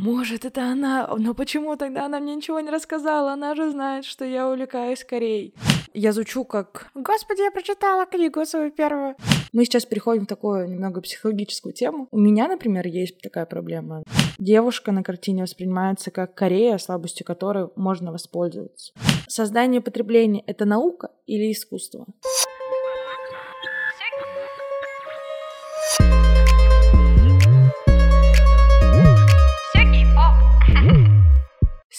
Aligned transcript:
Может, 0.00 0.44
это 0.44 0.70
она, 0.70 1.12
но 1.16 1.34
почему 1.34 1.76
тогда 1.76 2.06
она 2.06 2.20
мне 2.20 2.36
ничего 2.36 2.60
не 2.60 2.70
рассказала? 2.70 3.32
Она 3.32 3.56
же 3.56 3.70
знает, 3.72 4.04
что 4.04 4.24
я 4.24 4.48
увлекаюсь 4.48 5.02
Кореей. 5.02 5.54
Я 5.92 6.12
звучу 6.12 6.44
как 6.44 6.90
«Господи, 6.94 7.40
я 7.40 7.50
прочитала 7.50 8.06
книгу 8.06 8.46
свою 8.46 8.70
первую». 8.70 9.16
Мы 9.52 9.64
сейчас 9.64 9.86
переходим 9.86 10.24
в 10.24 10.28
такую 10.28 10.68
немного 10.68 11.00
психологическую 11.00 11.72
тему. 11.72 12.06
У 12.12 12.18
меня, 12.18 12.46
например, 12.46 12.86
есть 12.86 13.20
такая 13.20 13.44
проблема. 13.44 14.04
Девушка 14.38 14.92
на 14.92 15.02
картине 15.02 15.42
воспринимается 15.42 16.12
как 16.12 16.32
Корея, 16.32 16.78
слабостью 16.78 17.26
которой 17.26 17.70
можно 17.74 18.12
воспользоваться. 18.12 18.92
Создание 19.26 19.80
потребления— 19.80 20.44
это 20.46 20.64
наука 20.64 21.10
или 21.26 21.50
искусство? 21.50 22.06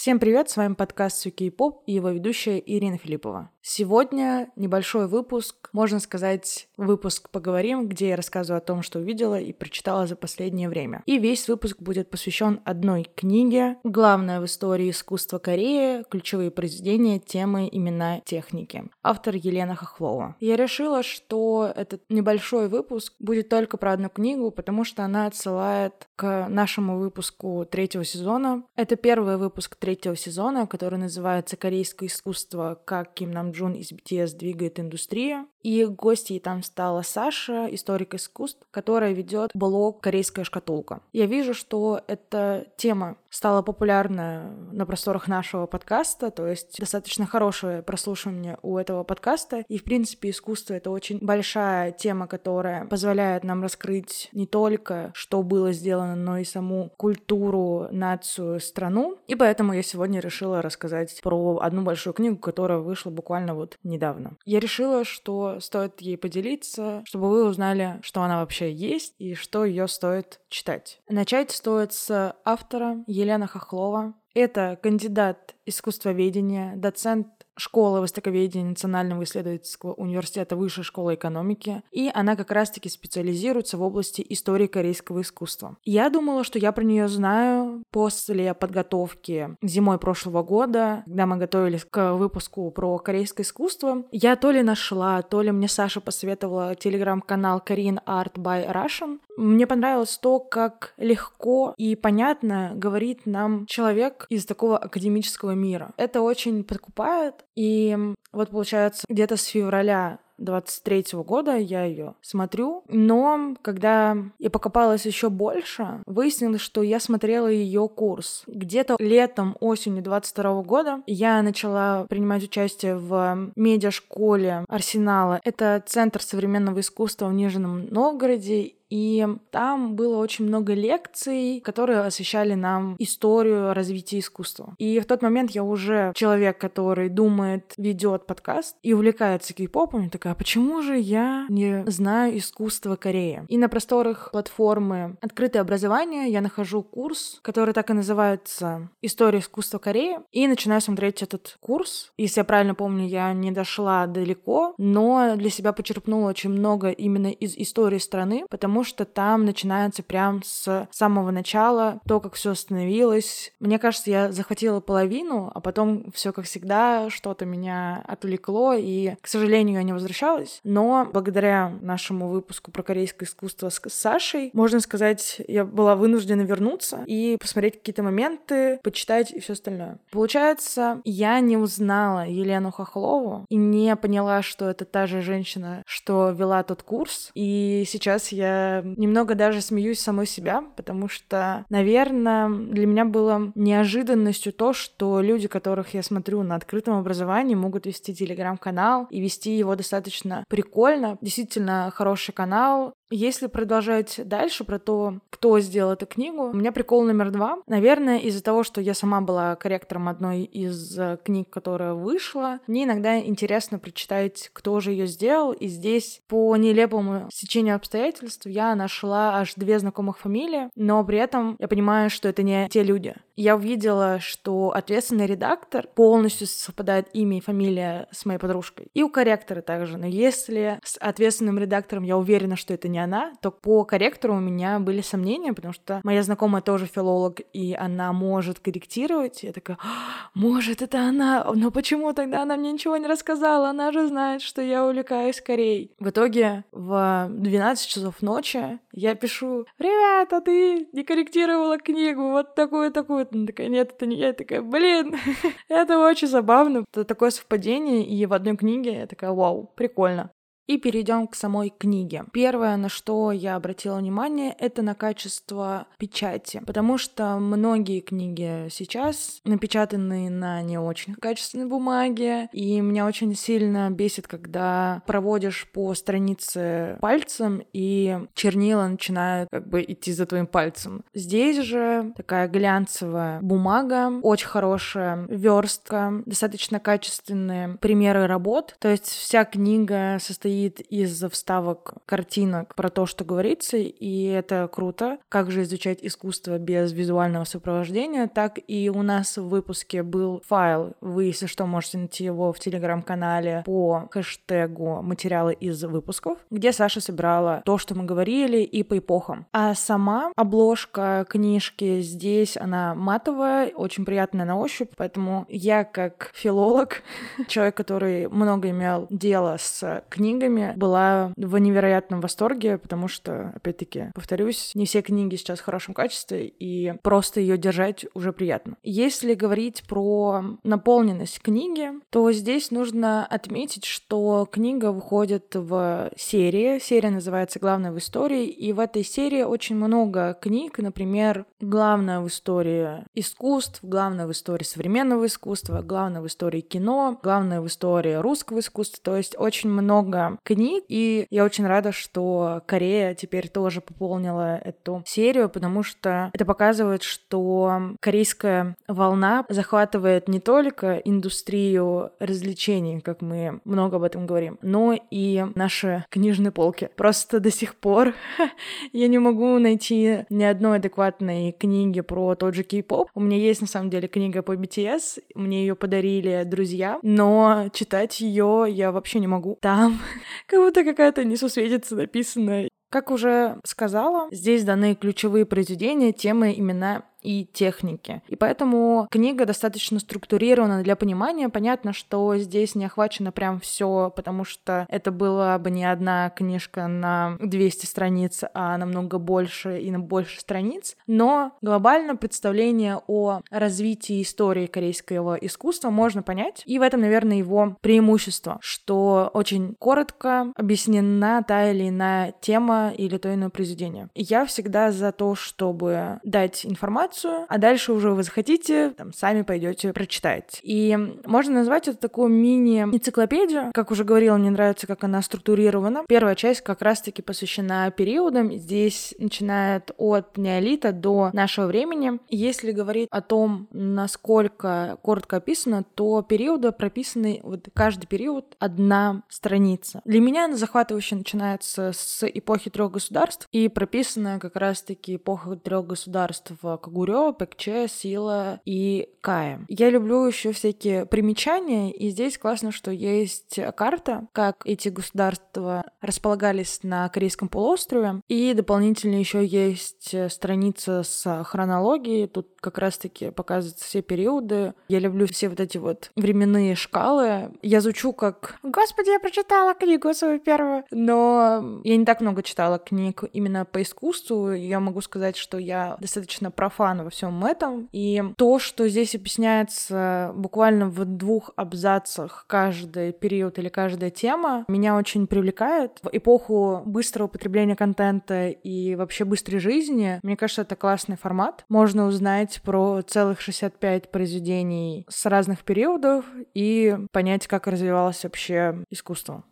Всем 0.00 0.18
привет, 0.18 0.48
с 0.48 0.56
вами 0.56 0.72
подкаст 0.72 1.18
«Сюки 1.18 1.44
и 1.44 1.50
поп» 1.50 1.82
и 1.86 1.92
его 1.92 2.08
ведущая 2.08 2.58
Ирина 2.58 2.96
Филиппова. 2.96 3.50
Сегодня 3.62 4.50
небольшой 4.56 5.06
выпуск, 5.06 5.68
можно 5.72 6.00
сказать, 6.00 6.68
выпуск 6.78 7.28
«Поговорим», 7.30 7.88
где 7.88 8.08
я 8.08 8.16
рассказываю 8.16 8.58
о 8.58 8.64
том, 8.64 8.82
что 8.82 9.00
увидела 9.00 9.38
и 9.38 9.52
прочитала 9.52 10.06
за 10.06 10.16
последнее 10.16 10.68
время. 10.68 11.02
И 11.04 11.18
весь 11.18 11.46
выпуск 11.46 11.76
будет 11.78 12.08
посвящен 12.08 12.60
одной 12.64 13.10
книге, 13.14 13.76
главная 13.84 14.40
в 14.40 14.46
истории 14.46 14.90
искусства 14.90 15.38
Кореи, 15.38 16.04
ключевые 16.08 16.50
произведения, 16.50 17.18
темы, 17.18 17.68
имена, 17.70 18.20
техники. 18.24 18.84
Автор 19.02 19.34
Елена 19.34 19.74
Хохлова. 19.76 20.36
Я 20.40 20.56
решила, 20.56 21.02
что 21.02 21.70
этот 21.76 22.02
небольшой 22.08 22.68
выпуск 22.68 23.14
будет 23.18 23.50
только 23.50 23.76
про 23.76 23.92
одну 23.92 24.08
книгу, 24.08 24.50
потому 24.50 24.84
что 24.84 25.04
она 25.04 25.26
отсылает 25.26 26.08
к 26.16 26.48
нашему 26.48 26.98
выпуску 26.98 27.66
третьего 27.70 28.04
сезона. 28.04 28.62
Это 28.74 28.96
первый 28.96 29.36
выпуск 29.36 29.76
третьего 29.76 30.16
сезона, 30.16 30.66
который 30.66 30.98
называется 30.98 31.58
«Корейское 31.58 32.08
искусство. 32.08 32.80
Как 32.86 33.12
Ким 33.12 33.30
Нам 33.30 33.50
Джун 33.60 33.74
из 33.74 33.92
BTS 33.92 34.38
двигает 34.38 34.80
индустрию». 34.80 35.46
И 35.62 35.84
гостьей 35.84 36.40
там 36.40 36.62
стала 36.62 37.02
Саша, 37.02 37.66
историк 37.70 38.14
искусств, 38.14 38.66
которая 38.70 39.12
ведет 39.12 39.50
блог 39.54 40.00
«Корейская 40.00 40.44
шкатулка». 40.44 41.00
Я 41.12 41.26
вижу, 41.26 41.54
что 41.54 42.00
эта 42.06 42.66
тема 42.76 43.16
стала 43.28 43.62
популярна 43.62 44.50
на 44.72 44.86
просторах 44.86 45.28
нашего 45.28 45.66
подкаста, 45.66 46.30
то 46.30 46.46
есть 46.46 46.78
достаточно 46.78 47.26
хорошее 47.26 47.82
прослушивание 47.82 48.58
у 48.62 48.76
этого 48.76 49.04
подкаста. 49.04 49.64
И, 49.68 49.78
в 49.78 49.84
принципе, 49.84 50.30
искусство— 50.30 50.74
это 50.74 50.90
очень 50.90 51.18
большая 51.20 51.92
тема, 51.92 52.26
которая 52.26 52.86
позволяет 52.86 53.44
нам 53.44 53.62
раскрыть 53.62 54.28
не 54.32 54.46
только, 54.46 55.12
что 55.14 55.42
было 55.42 55.72
сделано, 55.72 56.16
но 56.16 56.38
и 56.38 56.44
саму 56.44 56.90
культуру, 56.96 57.88
нацию, 57.90 58.60
страну. 58.60 59.18
И 59.26 59.34
поэтому 59.34 59.72
я 59.72 59.82
сегодня 59.82 60.20
решила 60.20 60.62
рассказать 60.62 61.20
про 61.22 61.58
одну 61.62 61.82
большую 61.82 62.14
книгу, 62.14 62.36
которая 62.36 62.78
вышла 62.78 63.10
буквально 63.10 63.54
вот 63.54 63.78
недавно. 63.84 64.36
Я 64.44 64.58
решила, 64.58 65.04
что 65.04 65.49
стоит 65.58 66.00
ей 66.00 66.16
поделиться, 66.16 67.02
чтобы 67.04 67.28
вы 67.28 67.46
узнали, 67.46 67.98
что 68.02 68.22
она 68.22 68.40
вообще 68.40 68.72
есть 68.72 69.14
и 69.18 69.34
что 69.34 69.64
ее 69.64 69.88
стоит 69.88 70.40
читать. 70.48 71.00
Начать 71.08 71.50
стоит 71.50 71.92
с 71.92 72.36
автора 72.44 73.02
Елена 73.06 73.46
Хохлова. 73.46 74.14
Это 74.34 74.78
кандидат 74.80 75.56
искусствоведения, 75.66 76.74
доцент 76.76 77.26
школы 77.60 78.00
востоковедения 78.00 78.70
Национального 78.70 79.22
исследовательского 79.24 79.92
университета 79.92 80.56
Высшей 80.56 80.82
школы 80.84 81.14
экономики, 81.14 81.82
и 81.90 82.10
она 82.12 82.36
как 82.36 82.50
раз-таки 82.50 82.88
специализируется 82.88 83.76
в 83.76 83.82
области 83.82 84.24
истории 84.28 84.66
корейского 84.66 85.20
искусства. 85.20 85.76
Я 85.84 86.10
думала, 86.10 86.42
что 86.42 86.58
я 86.58 86.72
про 86.72 86.82
нее 86.82 87.08
знаю 87.08 87.84
после 87.90 88.54
подготовки 88.54 89.56
зимой 89.62 89.98
прошлого 89.98 90.42
года, 90.42 91.02
когда 91.06 91.26
мы 91.26 91.36
готовились 91.36 91.84
к 91.84 92.14
выпуску 92.14 92.70
про 92.70 92.98
корейское 92.98 93.44
искусство. 93.44 94.04
Я 94.10 94.36
то 94.36 94.50
ли 94.50 94.62
нашла, 94.62 95.22
то 95.22 95.42
ли 95.42 95.50
мне 95.50 95.68
Саша 95.68 96.00
посоветовала 96.00 96.74
телеграм-канал 96.74 97.62
Korean 97.64 98.02
Art 98.06 98.34
by 98.34 98.72
Russian. 98.72 99.18
Мне 99.40 99.66
понравилось 99.66 100.18
то, 100.18 100.38
как 100.38 100.92
легко 100.98 101.72
и 101.78 101.96
понятно 101.96 102.72
говорит 102.74 103.24
нам 103.24 103.64
человек 103.66 104.26
из 104.28 104.44
такого 104.44 104.76
академического 104.76 105.52
мира. 105.52 105.92
Это 105.96 106.20
очень 106.20 106.62
подкупает, 106.62 107.46
и 107.56 107.96
вот 108.32 108.50
получается 108.50 109.06
где-то 109.08 109.38
с 109.38 109.44
февраля 109.44 110.18
23 110.40 111.04
года 111.24 111.56
я 111.56 111.84
ее 111.84 112.14
смотрю, 112.20 112.84
но 112.88 113.54
когда 113.62 114.16
я 114.38 114.50
покопалась 114.50 115.06
еще 115.06 115.30
больше, 115.30 116.02
выяснилось, 116.06 116.60
что 116.60 116.82
я 116.82 116.98
смотрела 116.98 117.46
ее 117.46 117.88
курс. 117.88 118.42
Где-то 118.46 118.96
летом, 118.98 119.56
осенью 119.60 120.02
22 120.02 120.62
года 120.62 121.02
я 121.06 121.42
начала 121.42 122.06
принимать 122.08 122.42
участие 122.42 122.96
в 122.96 123.50
медиашколе 123.54 124.64
Арсенала. 124.68 125.40
Это 125.44 125.82
Центр 125.86 126.22
современного 126.22 126.80
искусства 126.80 127.26
в 127.26 127.34
Нижнем 127.34 127.86
Новгороде, 127.90 128.74
и 128.90 129.26
там 129.50 129.94
было 129.94 130.18
очень 130.18 130.46
много 130.46 130.74
лекций, 130.74 131.60
которые 131.64 132.00
освещали 132.00 132.54
нам 132.54 132.96
историю 132.98 133.72
развития 133.72 134.18
искусства. 134.18 134.74
И 134.78 134.98
в 135.00 135.06
тот 135.06 135.22
момент 135.22 135.52
я 135.52 135.62
уже 135.62 136.12
человек, 136.14 136.58
который 136.58 137.08
думает, 137.08 137.72
ведет 137.76 138.26
подкаст 138.26 138.76
и 138.82 138.92
увлекается 138.92 139.54
кей-попом, 139.54 140.06
и 140.06 140.08
такая, 140.10 140.32
«А 140.32 140.36
почему 140.36 140.82
же 140.82 140.98
я 140.98 141.46
не 141.48 141.84
знаю 141.86 142.36
искусство 142.36 142.96
Кореи? 142.96 143.44
И 143.48 143.56
на 143.56 143.68
просторах 143.68 144.30
платформы 144.32 145.16
«Открытое 145.20 145.60
образование» 145.60 146.30
я 146.30 146.40
нахожу 146.40 146.82
курс, 146.82 147.38
который 147.42 147.72
так 147.74 147.90
и 147.90 147.94
называется 147.94 148.90
«История 149.02 149.38
искусства 149.38 149.78
Кореи», 149.78 150.18
и 150.32 150.46
начинаю 150.46 150.80
смотреть 150.80 151.22
этот 151.22 151.56
курс. 151.60 152.12
Если 152.18 152.40
я 152.40 152.44
правильно 152.44 152.74
помню, 152.74 153.06
я 153.06 153.32
не 153.32 153.52
дошла 153.52 154.06
далеко, 154.06 154.74
но 154.78 155.36
для 155.36 155.50
себя 155.50 155.72
почерпнула 155.72 156.30
очень 156.30 156.50
много 156.50 156.90
именно 156.90 157.28
из 157.28 157.56
истории 157.56 157.98
страны, 157.98 158.44
потому 158.50 158.79
потому 158.80 158.88
что 158.88 159.04
там 159.04 159.44
начинается 159.44 160.02
прям 160.02 160.42
с 160.42 160.88
самого 160.90 161.30
начала 161.30 162.00
то, 162.08 162.18
как 162.18 162.32
все 162.32 162.52
остановилось. 162.52 163.52
Мне 163.60 163.78
кажется, 163.78 164.10
я 164.10 164.32
захватила 164.32 164.80
половину, 164.80 165.52
а 165.54 165.60
потом 165.60 166.10
все 166.14 166.32
как 166.32 166.46
всегда, 166.46 167.10
что-то 167.10 167.44
меня 167.44 168.02
отвлекло, 168.06 168.72
и, 168.72 169.16
к 169.20 169.26
сожалению, 169.26 169.76
я 169.76 169.82
не 169.82 169.92
возвращалась. 169.92 170.60
Но 170.64 171.06
благодаря 171.12 171.74
нашему 171.82 172.28
выпуску 172.28 172.70
про 172.70 172.82
корейское 172.82 173.28
искусство 173.28 173.68
с 173.68 173.82
Сашей, 173.88 174.50
можно 174.54 174.80
сказать, 174.80 175.42
я 175.46 175.66
была 175.66 175.94
вынуждена 175.94 176.40
вернуться 176.40 177.04
и 177.06 177.36
посмотреть 177.38 177.74
какие-то 177.74 178.02
моменты, 178.02 178.80
почитать 178.82 179.30
и 179.30 179.40
все 179.40 179.52
остальное. 179.52 179.98
Получается, 180.10 181.02
я 181.04 181.38
не 181.40 181.58
узнала 181.58 182.26
Елену 182.26 182.70
Хохлову 182.70 183.44
и 183.50 183.56
не 183.56 183.94
поняла, 183.96 184.40
что 184.40 184.70
это 184.70 184.86
та 184.86 185.06
же 185.06 185.20
женщина, 185.20 185.82
что 185.84 186.30
вела 186.30 186.62
тот 186.62 186.82
курс. 186.82 187.30
И 187.34 187.84
сейчас 187.86 188.32
я 188.32 188.69
немного 188.84 189.34
даже 189.34 189.60
смеюсь 189.60 190.00
самой 190.00 190.26
себя, 190.26 190.64
потому 190.76 191.08
что, 191.08 191.64
наверное, 191.68 192.48
для 192.48 192.86
меня 192.86 193.04
было 193.04 193.52
неожиданностью 193.54 194.52
то, 194.52 194.72
что 194.72 195.20
люди, 195.20 195.48
которых 195.48 195.94
я 195.94 196.02
смотрю 196.02 196.42
на 196.42 196.54
открытом 196.54 196.98
образовании, 196.98 197.54
могут 197.54 197.86
вести 197.86 198.14
телеграм-канал 198.14 199.06
и 199.10 199.20
вести 199.20 199.56
его 199.56 199.76
достаточно 199.76 200.44
прикольно. 200.48 201.18
Действительно 201.20 201.90
хороший 201.94 202.32
канал, 202.32 202.94
если 203.10 203.46
продолжать 203.46 204.20
дальше 204.24 204.64
про 204.64 204.78
то, 204.78 205.18
кто 205.30 205.58
сделал 205.60 205.92
эту 205.92 206.06
книгу, 206.06 206.50
у 206.50 206.52
меня 206.52 206.72
прикол 206.72 207.04
номер 207.04 207.30
два. 207.30 207.58
Наверное, 207.66 208.18
из-за 208.18 208.42
того, 208.42 208.62
что 208.62 208.80
я 208.80 208.94
сама 208.94 209.20
была 209.20 209.56
корректором 209.56 210.08
одной 210.08 210.42
из 210.42 210.98
э, 210.98 211.18
книг, 211.24 211.50
которая 211.50 211.94
вышла, 211.94 212.60
мне 212.66 212.84
иногда 212.84 213.18
интересно 213.18 213.78
прочитать, 213.78 214.50
кто 214.52 214.80
же 214.80 214.92
ее 214.92 215.06
сделал. 215.06 215.52
И 215.52 215.66
здесь 215.66 216.22
по 216.28 216.56
нелепому 216.56 217.28
стечению 217.32 217.76
обстоятельств 217.76 218.46
я 218.46 218.74
нашла 218.74 219.36
аж 219.36 219.54
две 219.54 219.78
знакомых 219.78 220.18
фамилии, 220.18 220.70
но 220.76 221.04
при 221.04 221.18
этом 221.18 221.56
я 221.58 221.68
понимаю, 221.68 222.10
что 222.10 222.28
это 222.28 222.42
не 222.42 222.68
те 222.68 222.82
люди. 222.82 223.14
Я 223.40 223.56
увидела, 223.56 224.20
что 224.20 224.70
ответственный 224.74 225.24
редактор 225.24 225.86
полностью 225.86 226.46
совпадает 226.46 227.08
имя 227.14 227.38
и 227.38 227.40
фамилия 227.40 228.06
с 228.12 228.26
моей 228.26 228.38
подружкой. 228.38 228.88
И 228.92 229.02
у 229.02 229.08
корректора 229.08 229.62
также. 229.62 229.96
Но 229.96 230.06
если 230.06 230.78
с 230.84 230.98
ответственным 230.98 231.58
редактором 231.58 232.02
я 232.02 232.18
уверена, 232.18 232.56
что 232.56 232.74
это 232.74 232.88
не 232.88 232.98
она, 232.98 233.32
то 233.40 233.50
по 233.50 233.84
корректору 233.84 234.34
у 234.34 234.40
меня 234.40 234.78
были 234.78 235.00
сомнения, 235.00 235.54
потому 235.54 235.72
что 235.72 236.02
моя 236.04 236.22
знакомая 236.22 236.60
тоже 236.60 236.84
филолог, 236.84 237.40
и 237.54 237.72
она 237.72 238.12
может 238.12 238.60
корректировать. 238.60 239.42
Я 239.42 239.54
такая, 239.54 239.78
«А, 239.80 240.28
может, 240.34 240.82
это 240.82 240.98
она, 240.98 241.50
но 241.54 241.70
почему 241.70 242.12
тогда 242.12 242.42
она 242.42 242.58
мне 242.58 242.72
ничего 242.72 242.98
не 242.98 243.06
рассказала? 243.06 243.70
Она 243.70 243.90
же 243.90 244.06
знает, 244.06 244.42
что 244.42 244.60
я 244.60 244.84
увлекаюсь 244.84 245.40
Кореей. 245.40 245.92
В 245.98 246.10
итоге 246.10 246.64
в 246.72 247.26
12 247.30 247.88
часов 247.88 248.20
ночи 248.20 248.78
я 248.92 249.14
пишу, 249.14 249.64
ребята, 249.78 250.42
ты 250.42 250.88
не 250.92 251.04
корректировала 251.04 251.78
книгу, 251.78 252.32
вот 252.32 252.54
такую-такую. 252.54 253.29
Она 253.32 253.46
такая, 253.46 253.68
нет, 253.68 253.92
это 253.92 254.06
не 254.06 254.16
я. 254.16 254.28
Я 254.28 254.32
такая, 254.32 254.62
блин, 254.62 255.14
это 255.68 255.98
очень 255.98 256.28
забавно. 256.28 256.84
Это 256.92 257.04
такое 257.04 257.30
совпадение, 257.30 258.04
и 258.06 258.26
в 258.26 258.32
одной 258.32 258.56
книге 258.56 259.00
я 259.00 259.06
такая, 259.06 259.30
вау, 259.30 259.72
прикольно. 259.76 260.30
И 260.70 260.78
перейдем 260.78 261.26
к 261.26 261.34
самой 261.34 261.72
книге. 261.76 262.24
Первое, 262.32 262.76
на 262.76 262.88
что 262.88 263.32
я 263.32 263.56
обратила 263.56 263.96
внимание, 263.96 264.54
это 264.56 264.82
на 264.82 264.94
качество 264.94 265.88
печати, 265.98 266.62
потому 266.64 266.96
что 266.96 267.38
многие 267.40 267.98
книги 267.98 268.68
сейчас 268.70 269.40
напечатаны 269.44 270.30
на 270.30 270.62
не 270.62 270.78
очень 270.78 271.14
качественной 271.14 271.66
бумаге, 271.66 272.48
и 272.52 272.80
меня 272.80 273.06
очень 273.06 273.34
сильно 273.34 273.90
бесит, 273.90 274.28
когда 274.28 275.02
проводишь 275.08 275.66
по 275.72 275.92
странице 275.94 276.96
пальцем, 277.00 277.64
и 277.72 278.20
чернила 278.34 278.86
начинают 278.86 279.48
как 279.50 279.68
бы 279.68 279.82
идти 279.82 280.12
за 280.12 280.24
твоим 280.24 280.46
пальцем. 280.46 281.02
Здесь 281.14 281.64
же 281.64 282.12
такая 282.16 282.46
глянцевая 282.46 283.40
бумага, 283.40 284.12
очень 284.22 284.46
хорошая 284.46 285.26
верстка, 285.28 286.22
достаточно 286.26 286.78
качественные 286.78 287.76
примеры 287.80 288.28
работ, 288.28 288.76
то 288.78 288.86
есть 288.86 289.06
вся 289.06 289.44
книга 289.44 290.18
состоит 290.20 290.59
из 290.68 291.22
вставок 291.30 291.94
картинок 292.06 292.74
про 292.74 292.90
то, 292.90 293.06
что 293.06 293.24
говорится, 293.24 293.76
и 293.76 294.24
это 294.24 294.68
круто. 294.72 295.18
Как 295.28 295.50
же 295.50 295.62
изучать 295.62 295.98
искусство 296.02 296.58
без 296.58 296.92
визуального 296.92 297.44
сопровождения, 297.44 298.26
так 298.28 298.58
и 298.66 298.90
у 298.90 299.02
нас 299.02 299.36
в 299.36 299.48
выпуске 299.48 300.02
был 300.02 300.42
файл, 300.46 300.94
вы, 301.00 301.24
если 301.24 301.46
что, 301.46 301.66
можете 301.66 301.98
найти 301.98 302.24
его 302.24 302.52
в 302.52 302.58
телеграм-канале 302.58 303.62
по 303.64 304.08
хэштегу 304.10 305.02
материалы 305.02 305.52
из 305.54 305.82
выпусков, 305.84 306.38
где 306.50 306.72
Саша 306.72 307.00
собирала 307.00 307.62
то, 307.64 307.78
что 307.78 307.94
мы 307.94 308.04
говорили, 308.04 308.62
и 308.62 308.82
по 308.82 308.98
эпохам. 308.98 309.46
А 309.52 309.74
сама 309.74 310.32
обложка 310.36 311.24
книжки 311.28 312.00
здесь, 312.00 312.56
она 312.56 312.94
матовая, 312.94 313.68
очень 313.68 314.04
приятная 314.04 314.44
на 314.44 314.58
ощупь, 314.58 314.90
поэтому 314.96 315.46
я 315.48 315.84
как 315.84 316.30
филолог, 316.34 317.02
человек, 317.48 317.76
который 317.76 318.28
много 318.28 318.70
имел 318.70 319.06
дела 319.10 319.56
с 319.58 320.02
книгами, 320.08 320.49
была 320.76 321.32
в 321.36 321.58
невероятном 321.58 322.20
восторге, 322.20 322.78
потому 322.78 323.08
что, 323.08 323.52
опять-таки, 323.54 324.10
повторюсь, 324.14 324.72
не 324.74 324.86
все 324.86 325.02
книги 325.02 325.36
сейчас 325.36 325.60
в 325.60 325.64
хорошем 325.64 325.94
качестве, 325.94 326.46
и 326.46 326.94
просто 327.02 327.40
ее 327.40 327.58
держать 327.58 328.06
уже 328.14 328.32
приятно. 328.32 328.76
Если 328.82 329.34
говорить 329.34 329.84
про 329.88 330.42
наполненность 330.62 331.40
книги, 331.40 331.90
то 332.10 332.30
здесь 332.32 332.70
нужно 332.70 333.26
отметить, 333.26 333.84
что 333.84 334.48
книга 334.50 334.92
выходит 334.92 335.54
в 335.54 336.10
серии. 336.16 336.78
Серия 336.78 337.10
называется 337.10 337.58
«Главное 337.58 337.92
в 337.92 337.98
истории», 337.98 338.46
и 338.46 338.72
в 338.72 338.80
этой 338.80 339.04
серии 339.04 339.42
очень 339.42 339.76
много 339.76 340.36
книг, 340.40 340.78
например, 340.78 341.44
«Главное 341.60 342.20
в 342.20 342.28
истории 342.28 343.04
искусств», 343.14 343.80
«Главное 343.82 344.26
в 344.26 344.32
истории 344.32 344.64
современного 344.64 345.26
искусства», 345.26 345.82
«Главное 345.82 346.20
в 346.20 346.26
истории 346.26 346.60
кино», 346.60 347.18
«Главное 347.22 347.60
в 347.60 347.66
истории 347.66 348.14
русского 348.14 348.60
искусства», 348.60 349.00
то 349.02 349.16
есть 349.16 349.34
очень 349.38 349.70
много 349.70 350.38
книг, 350.42 350.84
и 350.88 351.26
я 351.30 351.44
очень 351.44 351.66
рада, 351.66 351.92
что 351.92 352.62
Корея 352.66 353.14
теперь 353.14 353.48
тоже 353.48 353.80
пополнила 353.80 354.56
эту 354.56 355.02
серию, 355.06 355.48
потому 355.48 355.82
что 355.82 356.30
это 356.32 356.44
показывает, 356.44 357.02
что 357.02 357.94
корейская 358.00 358.76
волна 358.88 359.44
захватывает 359.48 360.28
не 360.28 360.40
только 360.40 360.96
индустрию 360.96 362.10
развлечений, 362.18 363.00
как 363.00 363.22
мы 363.22 363.60
много 363.64 363.96
об 363.96 364.02
этом 364.02 364.26
говорим, 364.26 364.58
но 364.62 364.98
и 365.10 365.44
наши 365.54 366.04
книжные 366.10 366.52
полки. 366.52 366.90
Просто 366.96 367.40
до 367.40 367.50
сих 367.50 367.74
пор 367.74 368.14
я 368.92 369.08
не 369.08 369.18
могу 369.18 369.58
найти 369.58 370.24
ни 370.30 370.44
одной 370.44 370.78
адекватной 370.78 371.52
книги 371.52 372.00
про 372.00 372.34
тот 372.34 372.54
же 372.54 372.62
кей-поп. 372.62 373.10
У 373.14 373.20
меня 373.20 373.36
есть 373.36 373.60
на 373.60 373.66
самом 373.66 373.90
деле 373.90 374.08
книга 374.08 374.42
по 374.42 374.54
BTS, 374.54 375.22
мне 375.34 375.62
ее 375.62 375.74
подарили 375.74 376.42
друзья, 376.44 376.98
но 377.02 377.68
читать 377.72 378.20
ее 378.20 378.66
я 378.68 378.92
вообще 378.92 379.20
не 379.20 379.26
могу. 379.26 379.58
Там 379.60 380.00
как 380.46 380.60
будто 380.60 380.84
какая-то 380.84 381.24
несусветица 381.24 381.96
написана. 381.96 382.68
Как 382.90 383.10
уже 383.10 383.60
сказала, 383.64 384.28
здесь 384.32 384.64
даны 384.64 384.96
ключевые 384.96 385.46
произведения, 385.46 386.12
темы, 386.12 386.52
имена 386.56 387.04
и 387.22 387.44
техники. 387.44 388.22
И 388.28 388.36
поэтому 388.36 389.06
книга 389.10 389.46
достаточно 389.46 389.98
структурирована 389.98 390.82
для 390.82 390.96
понимания. 390.96 391.48
Понятно, 391.48 391.92
что 391.92 392.36
здесь 392.36 392.74
не 392.74 392.86
охвачено 392.86 393.32
прям 393.32 393.60
все, 393.60 394.12
потому 394.14 394.44
что 394.44 394.86
это 394.88 395.10
была 395.10 395.58
бы 395.58 395.70
не 395.70 395.84
одна 395.84 396.30
книжка 396.30 396.86
на 396.86 397.36
200 397.40 397.86
страниц, 397.86 398.42
а 398.54 398.76
намного 398.78 399.18
больше 399.18 399.78
и 399.80 399.90
на 399.90 400.00
больше 400.00 400.40
страниц. 400.40 400.96
Но 401.06 401.52
глобально 401.62 402.16
представление 402.16 403.00
о 403.06 403.40
развитии 403.50 404.22
истории 404.22 404.66
корейского 404.66 405.34
искусства 405.34 405.90
можно 405.90 406.22
понять. 406.22 406.62
И 406.64 406.78
в 406.78 406.82
этом, 406.82 407.00
наверное, 407.00 407.36
его 407.36 407.76
преимущество, 407.80 408.58
что 408.60 409.30
очень 409.34 409.74
коротко 409.78 410.52
объяснена 410.56 411.42
та 411.42 411.70
или 411.70 411.88
иная 411.88 412.34
тема 412.40 412.92
или 412.96 413.16
то 413.18 413.32
иное 413.32 413.50
произведение. 413.50 414.08
Я 414.14 414.44
всегда 414.44 414.92
за 414.92 415.12
то, 415.12 415.34
чтобы 415.34 416.20
дать 416.24 416.64
информацию 416.64 417.09
информацию, 417.10 417.46
а 417.48 417.58
дальше 417.58 417.92
уже 417.92 418.10
вы 418.10 418.22
захотите, 418.22 418.90
там, 418.90 419.12
сами 419.12 419.42
пойдете 419.42 419.92
прочитать. 419.92 420.60
И 420.62 420.96
можно 421.24 421.54
назвать 421.54 421.88
это 421.88 421.98
такую 421.98 422.28
мини-энциклопедию. 422.28 423.70
Как 423.72 423.90
уже 423.90 424.04
говорила, 424.04 424.36
мне 424.36 424.50
нравится, 424.50 424.86
как 424.86 425.04
она 425.04 425.22
структурирована. 425.22 426.04
Первая 426.08 426.34
часть 426.34 426.60
как 426.62 426.82
раз-таки 426.82 427.22
посвящена 427.22 427.90
периодам. 427.90 428.52
Здесь 428.52 429.14
начинает 429.18 429.90
от 429.98 430.36
неолита 430.36 430.92
до 430.92 431.30
нашего 431.32 431.66
времени. 431.66 432.20
Если 432.28 432.72
говорить 432.72 433.08
о 433.10 433.20
том, 433.20 433.68
насколько 433.72 434.98
коротко 435.02 435.36
описано, 435.36 435.84
то 435.94 436.22
периоды 436.22 436.72
прописаны, 436.72 437.40
вот 437.42 437.68
каждый 437.74 438.06
период 438.06 438.56
одна 438.58 439.22
страница. 439.28 440.02
Для 440.04 440.20
меня 440.20 440.44
она 440.44 440.56
захватывающе 440.56 441.16
начинается 441.16 441.92
с 441.92 442.26
эпохи 442.26 442.70
трех 442.70 442.92
государств 442.92 443.48
и 443.52 443.68
прописана 443.68 444.38
как 444.38 444.56
раз-таки 444.56 445.16
эпоха 445.16 445.56
трех 445.56 445.86
государств 445.86 446.52
в 446.62 446.76
Кагурё, 447.00 447.32
Пекче, 447.32 447.88
Сила 447.88 448.60
и 448.66 449.08
Кая. 449.22 449.64
Я 449.68 449.88
люблю 449.88 450.26
еще 450.26 450.52
всякие 450.52 451.06
примечания, 451.06 451.90
и 451.90 452.10
здесь 452.10 452.36
классно, 452.36 452.72
что 452.72 452.90
есть 452.90 453.58
карта, 453.74 454.26
как 454.32 454.62
эти 454.66 454.90
государства 454.90 455.84
располагались 456.02 456.80
на 456.82 457.08
Корейском 457.08 457.48
полуострове, 457.48 458.20
и 458.28 458.52
дополнительно 458.52 459.16
еще 459.16 459.44
есть 459.44 460.14
страница 460.30 461.02
с 461.02 461.44
хронологией, 461.44 462.26
тут 462.26 462.48
как 462.60 462.76
раз-таки 462.76 463.30
показываются 463.30 463.86
все 463.86 464.02
периоды. 464.02 464.74
Я 464.88 464.98
люблю 464.98 465.26
все 465.26 465.48
вот 465.48 465.60
эти 465.60 465.78
вот 465.78 466.10
временные 466.16 466.74
шкалы. 466.74 467.52
Я 467.62 467.80
звучу 467.80 468.12
как 468.12 468.58
«Господи, 468.62 469.08
я 469.08 469.20
прочитала 469.20 469.72
книгу 469.74 470.12
свою 470.12 470.38
первую!» 470.38 470.84
Но 470.90 471.80
я 471.82 471.96
не 471.96 472.04
так 472.04 472.20
много 472.20 472.42
читала 472.42 472.78
книг 472.78 473.24
именно 473.32 473.64
по 473.64 473.80
искусству. 473.80 474.52
Я 474.52 474.80
могу 474.80 475.00
сказать, 475.00 475.36
что 475.36 475.56
я 475.56 475.96
достаточно 476.00 476.50
профан 476.50 476.89
фан 476.90 477.04
во 477.04 477.10
всем 477.10 477.44
этом. 477.44 477.88
И 477.92 478.22
то, 478.36 478.58
что 478.58 478.88
здесь 478.88 479.14
объясняется 479.14 480.32
буквально 480.34 480.88
в 480.88 481.04
двух 481.04 481.50
абзацах 481.56 482.44
каждый 482.46 483.12
период 483.12 483.58
или 483.58 483.68
каждая 483.68 484.10
тема, 484.10 484.64
меня 484.68 484.96
очень 484.96 485.26
привлекает. 485.26 485.98
В 486.02 486.08
эпоху 486.12 486.82
быстрого 486.84 487.28
потребления 487.28 487.76
контента 487.76 488.48
и 488.48 488.94
вообще 488.94 489.24
быстрой 489.24 489.60
жизни, 489.60 490.20
мне 490.22 490.36
кажется, 490.36 490.62
это 490.62 490.76
классный 490.76 491.16
формат. 491.16 491.64
Можно 491.68 492.06
узнать 492.06 492.60
про 492.62 493.02
целых 493.02 493.40
65 493.40 494.10
произведений 494.10 495.06
с 495.08 495.26
разных 495.26 495.60
периодов 495.64 496.24
и 496.54 496.96
понять, 497.12 497.46
как 497.46 497.66
развивалось 497.66 498.24
вообще 498.24 498.84
искусство. 498.90 499.44